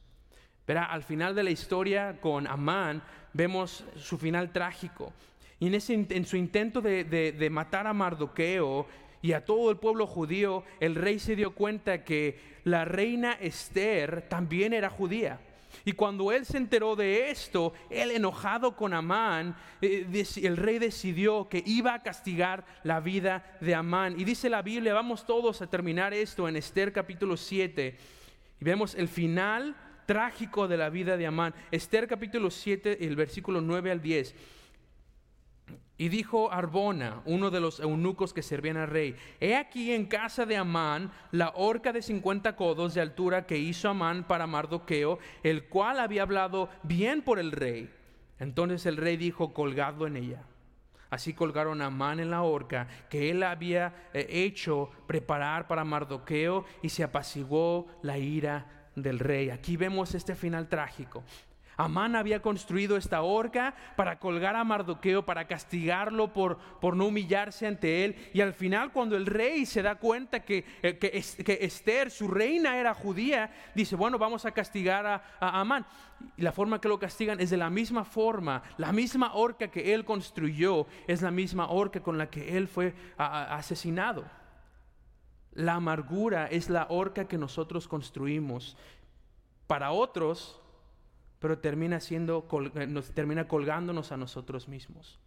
Verá, 0.65 0.85
al 0.85 1.03
final 1.03 1.35
de 1.35 1.43
la 1.43 1.51
historia 1.51 2.21
con 2.21 2.47
Amán 2.47 3.03
vemos 3.33 3.85
su 3.97 4.17
final 4.17 4.53
trágico. 4.53 5.13
Y 5.59 5.67
en, 5.67 5.75
ese, 5.75 6.07
en 6.09 6.25
su 6.25 6.37
intento 6.37 6.81
de, 6.81 7.03
de 7.05 7.51
matar 7.51 7.89
a 7.89 7.93
Mardoqueo, 7.93 8.87
y 9.23 9.33
a 9.33 9.45
todo 9.45 9.73
el 9.73 9.79
pueblo 9.79 10.07
judío, 10.07 10.63
el 10.79 10.95
rey 10.95 11.19
se 11.19 11.35
dio 11.35 11.53
cuenta 11.53 12.05
que 12.05 12.39
la 12.63 12.85
reina 12.85 13.33
Esther 13.33 14.29
también 14.29 14.73
era 14.73 14.89
judía. 14.89 15.41
Y 15.85 15.93
cuando 15.93 16.33
él 16.33 16.45
se 16.45 16.57
enteró 16.57 16.97
de 16.97 17.31
esto, 17.31 17.73
él 17.91 18.11
enojado 18.11 18.77
con 18.77 18.95
Amán, 18.95 19.57
eh, 19.81 20.25
el 20.43 20.57
rey 20.57 20.79
decidió 20.79 21.49
que 21.49 21.63
iba 21.67 21.95
a 21.95 22.03
castigar 22.03 22.65
la 22.83 23.01
vida 23.01 23.59
de 23.61 23.75
Amán. 23.75 24.19
Y 24.19 24.25
dice 24.25 24.49
la 24.49 24.63
Biblia, 24.63 24.95
vamos 24.95 25.27
todos 25.27 25.63
a 25.63 25.67
terminar 25.67 26.15
esto 26.15 26.49
en 26.49 26.57
Esther 26.57 26.93
capítulo 26.93 27.37
7. 27.37 27.97
Y 28.61 28.65
vemos 28.65 28.95
el 28.95 29.09
final 29.09 29.77
trágico 30.07 30.69
de 30.69 30.77
la 30.77 30.89
vida 30.89 31.17
de 31.17 31.27
Amán. 31.27 31.55
Esther 31.71 32.07
capítulo 32.07 32.51
7, 32.51 33.05
el 33.07 33.17
versículo 33.17 33.61
9 33.61 33.91
al 33.91 34.01
10. 34.01 34.35
Y 35.99 36.11
dijo 36.11 36.53
Arbona, 36.53 37.23
uno 37.25 37.51
de 37.51 37.61
los 37.61 37.81
eunucos 37.81 38.35
que 38.35 38.43
servían 38.43 38.77
al 38.77 38.89
rey, 38.89 39.17
he 39.41 39.57
aquí 39.57 39.93
en 39.93 40.07
casa 40.07 40.45
de 40.45 40.57
Amán 40.57 41.11
la 41.31 41.53
horca 41.55 41.93
de 41.93 42.03
cincuenta 42.03 42.55
codos 42.55 42.93
de 42.93 43.01
altura 43.01 43.47
que 43.47 43.57
hizo 43.57 43.89
Amán 43.89 44.25
para 44.25 44.47
Mardoqueo, 44.47 45.19
el 45.43 45.69
cual 45.69 45.99
había 46.01 46.23
hablado 46.23 46.69
bien 46.83 47.23
por 47.23 47.39
el 47.39 47.51
rey. 47.53 47.91
Entonces 48.39 48.85
el 48.85 48.99
rey 48.99 49.17
dijo, 49.17 49.55
colgadlo 49.55 50.07
en 50.07 50.17
ella. 50.17 50.43
Así 51.09 51.33
colgaron 51.33 51.81
a 51.81 51.87
Amán 51.87 52.21
en 52.21 52.31
la 52.31 52.43
horca 52.43 52.89
que 53.09 53.31
él 53.31 53.43
había 53.43 54.11
eh, 54.13 54.27
hecho 54.29 54.91
preparar 55.07 55.67
para 55.67 55.85
Mardoqueo 55.85 56.67
y 56.83 56.91
se 56.91 57.05
apaciguó 57.05 57.87
la 58.03 58.19
ira 58.19 58.91
del 58.97 59.19
rey. 59.19 59.51
Aquí 59.51 59.77
vemos 59.77 60.15
este 60.15 60.35
final 60.35 60.69
trágico. 60.69 61.23
Amán 61.77 62.17
había 62.17 62.41
construido 62.41 62.97
esta 62.97 63.21
horca 63.21 63.75
para 63.97 64.19
colgar 64.19 64.57
a 64.57 64.65
Mardoqueo, 64.65 65.27
para 65.27 65.47
castigarlo 65.47 66.33
por, 66.33 66.57
por 66.81 66.97
no 66.97 67.07
humillarse 67.07 67.67
ante 67.67 68.05
él. 68.05 68.17
Y 68.33 68.41
al 68.41 68.55
final, 68.55 68.93
cuando 68.93 69.17
el 69.17 69.27
rey 69.27 69.67
se 69.67 69.83
da 69.83 69.97
cuenta 69.97 70.41
que, 70.41 70.65
eh, 70.83 70.97
que, 70.99 71.59
Esther, 71.61 72.11
su 72.11 72.29
reina, 72.29 72.79
era 72.79 72.95
judía, 72.95 73.53
dice, 73.75 73.95
bueno, 73.95 74.19
vamos 74.19 74.47
a 74.47 74.53
castigar 74.53 75.07
a, 75.07 75.61
Amán. 75.61 75.85
Y 76.39 76.43
la 76.43 76.53
forma 76.53 76.81
que 76.81 76.89
lo 76.89 76.99
castigan 76.99 77.41
es 77.41 77.51
de 77.51 77.59
la 77.59 77.69
misma 77.69 78.05
forma, 78.05 78.63
la 78.79 78.91
misma 78.93 79.35
horca 79.35 79.69
que 79.69 79.93
él 79.93 80.07
construyó, 80.07 80.87
es 81.07 81.21
la 81.21 81.31
misma 81.31 81.69
horca 81.69 82.01
con 82.01 82.17
la 82.17 82.31
que 82.31 82.57
él 82.57 82.69
fue 82.69 82.95
asesinado. 83.19 84.25
La 85.53 85.75
amargura 85.75 86.47
es 86.47 86.71
la 86.71 86.87
horca 86.89 87.29
que 87.29 87.37
nosotros 87.37 87.87
construimos. 87.87 88.79
Para 89.67 89.91
otros, 89.91 90.61
pero 91.47 91.61
termina 91.61 92.01
siendo, 92.01 92.49
eh, 92.75 92.89
nos 92.89 93.13
termina 93.13 93.47
colgándonos 93.47 94.11
a 94.11 94.17
nosotros 94.17 94.67
mismos. 94.67 95.21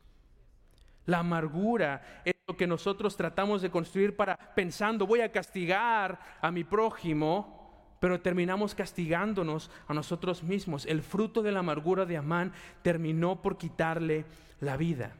La 1.06 1.20
amargura 1.20 2.22
es 2.26 2.34
lo 2.46 2.58
que 2.58 2.68
nosotros 2.68 3.16
tratamos 3.16 3.62
de 3.62 3.72
construir 3.72 4.18
para 4.18 4.36
pensando 4.54 5.08
voy 5.08 5.22
a 5.22 5.32
castigar 5.32 6.20
a 6.42 6.52
mi 6.52 6.66
prójimo, 6.66 7.96
pero 8.02 8.20
terminamos 8.20 8.76
castigándonos 8.76 9.72
a 9.88 9.94
nosotros 9.94 10.44
mismos. 10.44 10.86
El 10.88 11.04
fruto 11.04 11.42
de 11.42 11.54
la 11.54 11.60
amargura 11.60 12.06
de 12.06 12.18
Amán 12.18 12.52
terminó 12.82 13.42
por 13.42 13.58
quitarle 13.58 14.26
la 14.60 14.76
vida. 14.76 15.14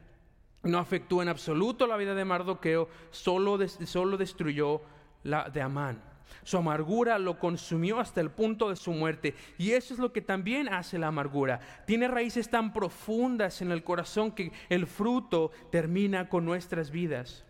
No 0.64 0.76
afectó 0.76 1.22
en 1.22 1.30
absoluto 1.30 1.86
la 1.86 1.96
vida 1.96 2.14
de 2.14 2.26
Mardoqueo, 2.26 2.90
solo, 3.10 3.58
solo 3.86 4.18
destruyó 4.18 4.82
la 5.22 5.48
de 5.48 5.62
Amán. 5.62 6.09
Su 6.42 6.56
amargura 6.56 7.18
lo 7.18 7.38
consumió 7.38 8.00
hasta 8.00 8.20
el 8.20 8.30
punto 8.30 8.70
de 8.70 8.76
su 8.76 8.92
muerte. 8.92 9.34
Y 9.58 9.72
eso 9.72 9.94
es 9.94 10.00
lo 10.00 10.12
que 10.12 10.22
también 10.22 10.68
hace 10.68 10.98
la 10.98 11.08
amargura. 11.08 11.60
Tiene 11.86 12.08
raíces 12.08 12.48
tan 12.50 12.72
profundas 12.72 13.62
en 13.62 13.72
el 13.72 13.84
corazón 13.84 14.32
que 14.32 14.52
el 14.68 14.86
fruto 14.86 15.50
termina 15.70 16.28
con 16.28 16.44
nuestras 16.44 16.90
vidas. 16.90 17.44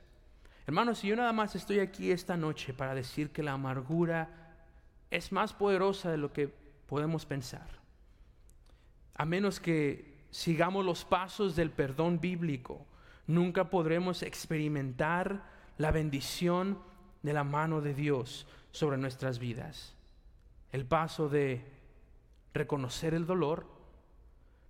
Hermanos, 0.67 1.03
yo 1.03 1.17
nada 1.17 1.33
más 1.33 1.57
estoy 1.57 1.81
aquí 1.81 2.11
esta 2.11 2.37
noche 2.37 2.73
para 2.75 2.95
decir 2.95 3.31
que 3.31 3.43
la 3.43 3.53
amargura 3.53 4.29
es 5.11 5.33
más 5.33 5.53
poderosa 5.53 6.11
de 6.11 6.19
lo 6.19 6.33
que 6.33 6.53
podemos 6.87 7.27
pensar. 7.27 7.69
A 9.15 9.25
menos 9.25 9.61
que 9.61 10.25
sigamos 10.31 10.85
los 10.85 11.05
pasos 11.05 11.57
del 11.57 11.71
perdón 11.71 12.21
bíblico, 12.21 12.87
nunca 13.27 13.69
podremos 13.71 14.23
experimentar 14.23 15.43
la 15.79 15.91
bendición 15.91 16.79
de 17.23 17.33
la 17.33 17.45
mano 17.45 17.81
de 17.81 17.95
Dios 17.95 18.47
sobre 18.73 18.97
nuestras 18.97 19.39
vidas. 19.39 19.95
El 20.73 20.87
paso 20.87 21.29
de 21.29 21.65
reconocer 22.55 23.15
el 23.15 23.27
dolor, 23.27 23.67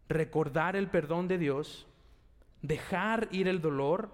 recordar 0.08 0.76
el 0.76 0.88
perdón 0.88 1.28
de 1.28 1.38
Dios, 1.38 1.86
dejar 2.62 3.28
ir 3.30 3.48
el 3.48 3.60
dolor 3.60 4.10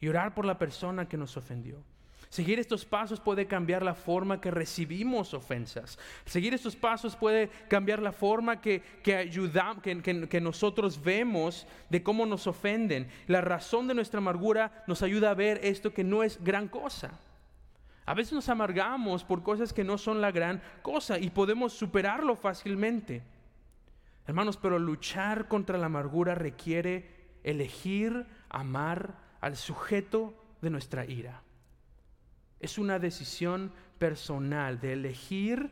y 0.00 0.08
orar 0.08 0.34
por 0.34 0.44
la 0.44 0.58
persona 0.58 1.08
que 1.08 1.16
nos 1.16 1.36
ofendió. 1.36 1.82
Seguir 2.30 2.60
estos 2.60 2.84
pasos 2.84 3.18
puede 3.18 3.46
cambiar 3.46 3.82
la 3.82 3.94
forma 3.94 4.40
que 4.40 4.52
recibimos 4.52 5.34
ofensas. 5.34 5.98
Seguir 6.24 6.54
estos 6.54 6.76
pasos 6.76 7.16
puede 7.16 7.48
cambiar 7.68 8.00
la 8.00 8.12
forma 8.12 8.60
que, 8.60 8.82
que, 9.02 9.28
que, 9.82 10.28
que, 10.28 10.40
nosotros 10.40 11.02
vemos 11.02 11.66
de 11.88 12.04
cómo 12.04 12.26
nos 12.26 12.46
ofenden. 12.46 13.08
La 13.26 13.40
razón 13.40 13.88
de 13.88 13.94
nuestra 13.94 14.18
amargura 14.18 14.84
nos 14.86 15.02
ayuda 15.02 15.32
a 15.32 15.34
ver 15.34 15.58
esto 15.64 15.92
que 15.92 16.04
no 16.04 16.22
es 16.22 16.42
gran 16.44 16.68
cosa. 16.68 17.18
A 18.06 18.14
veces 18.14 18.32
nos 18.32 18.48
amargamos 18.48 19.24
por 19.24 19.42
cosas 19.42 19.72
que 19.72 19.84
no 19.84 19.98
son 19.98 20.20
la 20.20 20.32
gran 20.32 20.62
cosa 20.82 21.18
y 21.18 21.30
podemos 21.30 21.72
superarlo 21.72 22.34
fácilmente. 22.36 23.22
Hermanos, 24.26 24.56
pero 24.56 24.78
luchar 24.78 25.48
contra 25.48 25.78
la 25.78 25.86
amargura 25.86 26.34
requiere 26.34 27.20
elegir 27.42 28.26
amar 28.48 29.14
al 29.40 29.56
sujeto 29.56 30.34
de 30.60 30.70
nuestra 30.70 31.04
ira. 31.04 31.42
Es 32.58 32.78
una 32.78 32.98
decisión 32.98 33.72
personal 33.98 34.80
de 34.80 34.92
elegir 34.92 35.70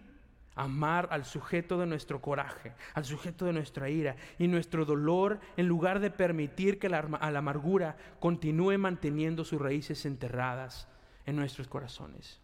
amar 0.55 1.09
al 1.13 1.25
sujeto 1.25 1.79
de 1.79 1.87
nuestro 1.87 2.21
coraje, 2.21 2.75
al 2.95 3.05
sujeto 3.05 3.45
de 3.45 3.53
nuestra 3.53 3.89
ira 3.91 4.17
y 4.39 4.49
nuestro 4.49 4.85
dolor, 4.85 5.39
en 5.57 5.69
lugar 5.69 6.01
de 6.01 6.11
permitir 6.11 6.79
que 6.79 6.89
la, 6.89 6.99
amargura 6.99 7.97
continúe 8.19 8.77
manteniendo 8.77 9.45
sus 9.45 9.61
raíces 9.61 10.05
enterradas 10.05 10.89
en 11.29 11.37
nuestros 11.37 11.69
corazones. 11.69 12.41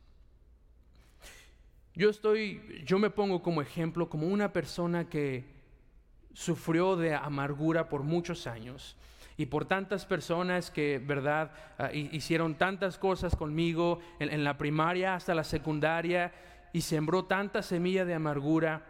Yo 1.94 2.10
estoy, 2.10 2.82
yo 2.84 2.98
me 2.98 3.08
pongo 3.08 3.42
como 3.42 3.62
ejemplo 3.62 4.10
como 4.10 4.26
una 4.26 4.52
persona 4.52 5.08
que 5.08 5.44
sufrió 6.34 6.94
de 6.94 7.14
amargura 7.14 7.88
por 7.88 8.02
muchos 8.02 8.46
años 8.46 8.96
y 9.38 9.46
por 9.46 9.64
tantas 9.64 10.04
personas 10.04 10.70
que, 10.70 11.00
verdad, 11.02 11.52
ah, 11.78 11.92
hicieron 11.92 12.56
tantas 12.56 12.98
cosas 12.98 13.34
conmigo 13.34 14.00
en, 14.18 14.44
la 14.44 14.58
primaria 14.58 15.14
hasta 15.14 15.34
la 15.34 15.44
secundaria 15.44 16.32
y 16.74 16.82
sembró 16.82 17.24
tanta 17.24 17.62
semilla 17.62 18.04
de 18.04 18.12
amargura. 18.12 18.84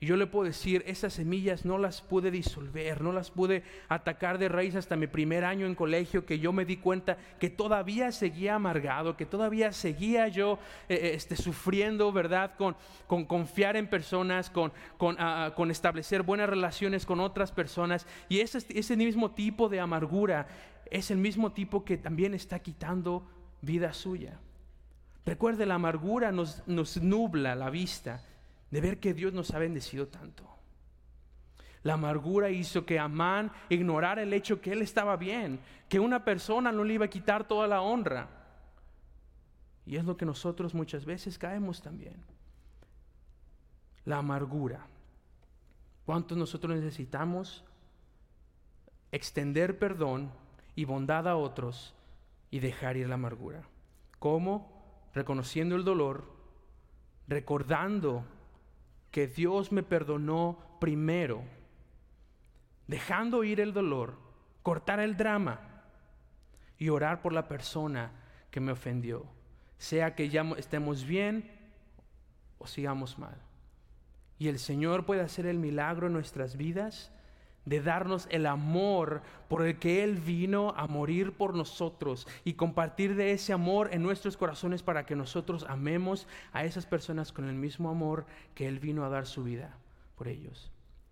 Y 0.00 0.06
yo 0.06 0.16
le 0.16 0.28
puedo 0.28 0.44
decir, 0.44 0.84
esas 0.86 1.14
semillas 1.14 1.64
no 1.64 1.76
las 1.76 2.02
pude 2.02 2.30
disolver, 2.30 3.02
no 3.02 3.10
las 3.10 3.32
pude 3.32 3.64
atacar 3.88 4.38
de 4.38 4.48
raíz 4.48 4.76
hasta 4.76 4.94
mi 4.94 5.08
primer 5.08 5.44
año 5.44 5.66
en 5.66 5.74
colegio, 5.74 6.24
que 6.24 6.38
yo 6.38 6.52
me 6.52 6.64
di 6.64 6.76
cuenta 6.76 7.18
que 7.40 7.50
todavía 7.50 8.12
seguía 8.12 8.54
amargado, 8.54 9.16
que 9.16 9.26
todavía 9.26 9.72
seguía 9.72 10.28
yo 10.28 10.60
eh, 10.88 10.94
eh, 10.94 11.10
este, 11.14 11.34
sufriendo, 11.34 12.12
¿verdad? 12.12 12.54
Con, 12.56 12.76
con 13.08 13.24
confiar 13.24 13.74
en 13.74 13.88
personas, 13.88 14.50
con, 14.50 14.72
con, 14.98 15.16
ah, 15.18 15.52
ah, 15.56 15.64
establecer 15.68 16.22
buenas 16.22 16.48
relaciones 16.48 17.04
con 17.04 17.18
otras 17.18 17.50
personas. 17.50 18.06
Y 18.28 18.38
ese, 18.38 18.58
ese 18.68 18.96
mismo 18.96 19.32
tipo 19.32 19.68
de 19.68 19.80
amargura 19.80 20.46
es 20.92 21.10
el 21.10 21.18
mismo 21.18 21.50
tipo 21.50 21.84
que 21.84 21.96
también 21.96 22.34
está 22.34 22.60
quitando 22.60 23.26
vida 23.62 23.92
suya. 23.92 24.38
Recuerde, 25.26 25.66
la 25.66 25.74
amargura 25.74 26.30
nos, 26.30 26.62
nos 26.68 27.02
nubla 27.02 27.56
la 27.56 27.68
vista 27.68 28.22
de 28.70 28.80
ver 28.80 29.00
que 29.00 29.14
Dios 29.14 29.32
nos 29.32 29.52
ha 29.52 29.58
bendecido 29.58 30.08
tanto. 30.08 30.44
La 31.82 31.94
amargura 31.94 32.50
hizo 32.50 32.84
que 32.84 32.98
Amán 32.98 33.52
ignorara 33.68 34.22
el 34.22 34.32
hecho 34.32 34.60
que 34.60 34.72
él 34.72 34.82
estaba 34.82 35.16
bien, 35.16 35.60
que 35.88 36.00
una 36.00 36.24
persona 36.24 36.72
no 36.72 36.84
le 36.84 36.94
iba 36.94 37.06
a 37.06 37.10
quitar 37.10 37.46
toda 37.46 37.66
la 37.66 37.80
honra. 37.80 38.28
Y 39.86 39.96
es 39.96 40.04
lo 40.04 40.16
que 40.16 40.26
nosotros 40.26 40.74
muchas 40.74 41.04
veces 41.04 41.38
caemos 41.38 41.80
también. 41.80 42.16
La 44.04 44.18
amargura. 44.18 44.86
¿Cuántos 46.04 46.36
nosotros 46.36 46.74
necesitamos 46.74 47.64
extender 49.12 49.78
perdón 49.78 50.30
y 50.74 50.84
bondad 50.84 51.28
a 51.28 51.36
otros 51.36 51.94
y 52.50 52.58
dejar 52.58 52.96
ir 52.96 53.08
la 53.08 53.14
amargura? 53.14 53.62
¿Cómo? 54.18 55.08
Reconociendo 55.14 55.76
el 55.76 55.84
dolor, 55.84 56.24
recordando 57.28 58.24
que 59.10 59.26
Dios 59.26 59.72
me 59.72 59.82
perdonó 59.82 60.58
primero, 60.80 61.42
dejando 62.86 63.44
ir 63.44 63.60
el 63.60 63.72
dolor, 63.72 64.16
cortar 64.62 65.00
el 65.00 65.16
drama 65.16 65.60
y 66.78 66.88
orar 66.88 67.22
por 67.22 67.32
la 67.32 67.48
persona 67.48 68.12
que 68.50 68.60
me 68.60 68.72
ofendió, 68.72 69.26
sea 69.78 70.14
que 70.14 70.28
ya 70.28 70.42
estemos 70.56 71.04
bien 71.04 71.50
o 72.58 72.66
sigamos 72.66 73.18
mal. 73.18 73.36
Y 74.38 74.48
el 74.48 74.58
Señor 74.58 75.04
puede 75.04 75.20
hacer 75.20 75.46
el 75.46 75.58
milagro 75.58 76.06
en 76.06 76.12
nuestras 76.12 76.56
vidas 76.56 77.12
de 77.64 77.80
darnos 77.80 78.26
el 78.30 78.46
amor 78.46 79.22
por 79.48 79.66
el 79.66 79.78
que 79.78 80.02
Él 80.04 80.16
vino 80.16 80.74
a 80.76 80.86
morir 80.86 81.32
por 81.32 81.54
nosotros 81.54 82.26
y 82.44 82.54
compartir 82.54 83.14
de 83.14 83.32
ese 83.32 83.52
amor 83.52 83.90
en 83.92 84.02
nuestros 84.02 84.36
corazones 84.36 84.82
para 84.82 85.04
que 85.04 85.16
nosotros 85.16 85.66
amemos 85.68 86.26
a 86.52 86.64
esas 86.64 86.86
personas 86.86 87.32
con 87.32 87.48
el 87.48 87.54
mismo 87.54 87.90
amor 87.90 88.26
que 88.54 88.68
Él 88.68 88.78
vino 88.78 89.04
a 89.04 89.08
dar 89.08 89.26
su 89.26 89.44
vida 89.44 89.76
por 90.16 90.28
ellos. 90.28 90.70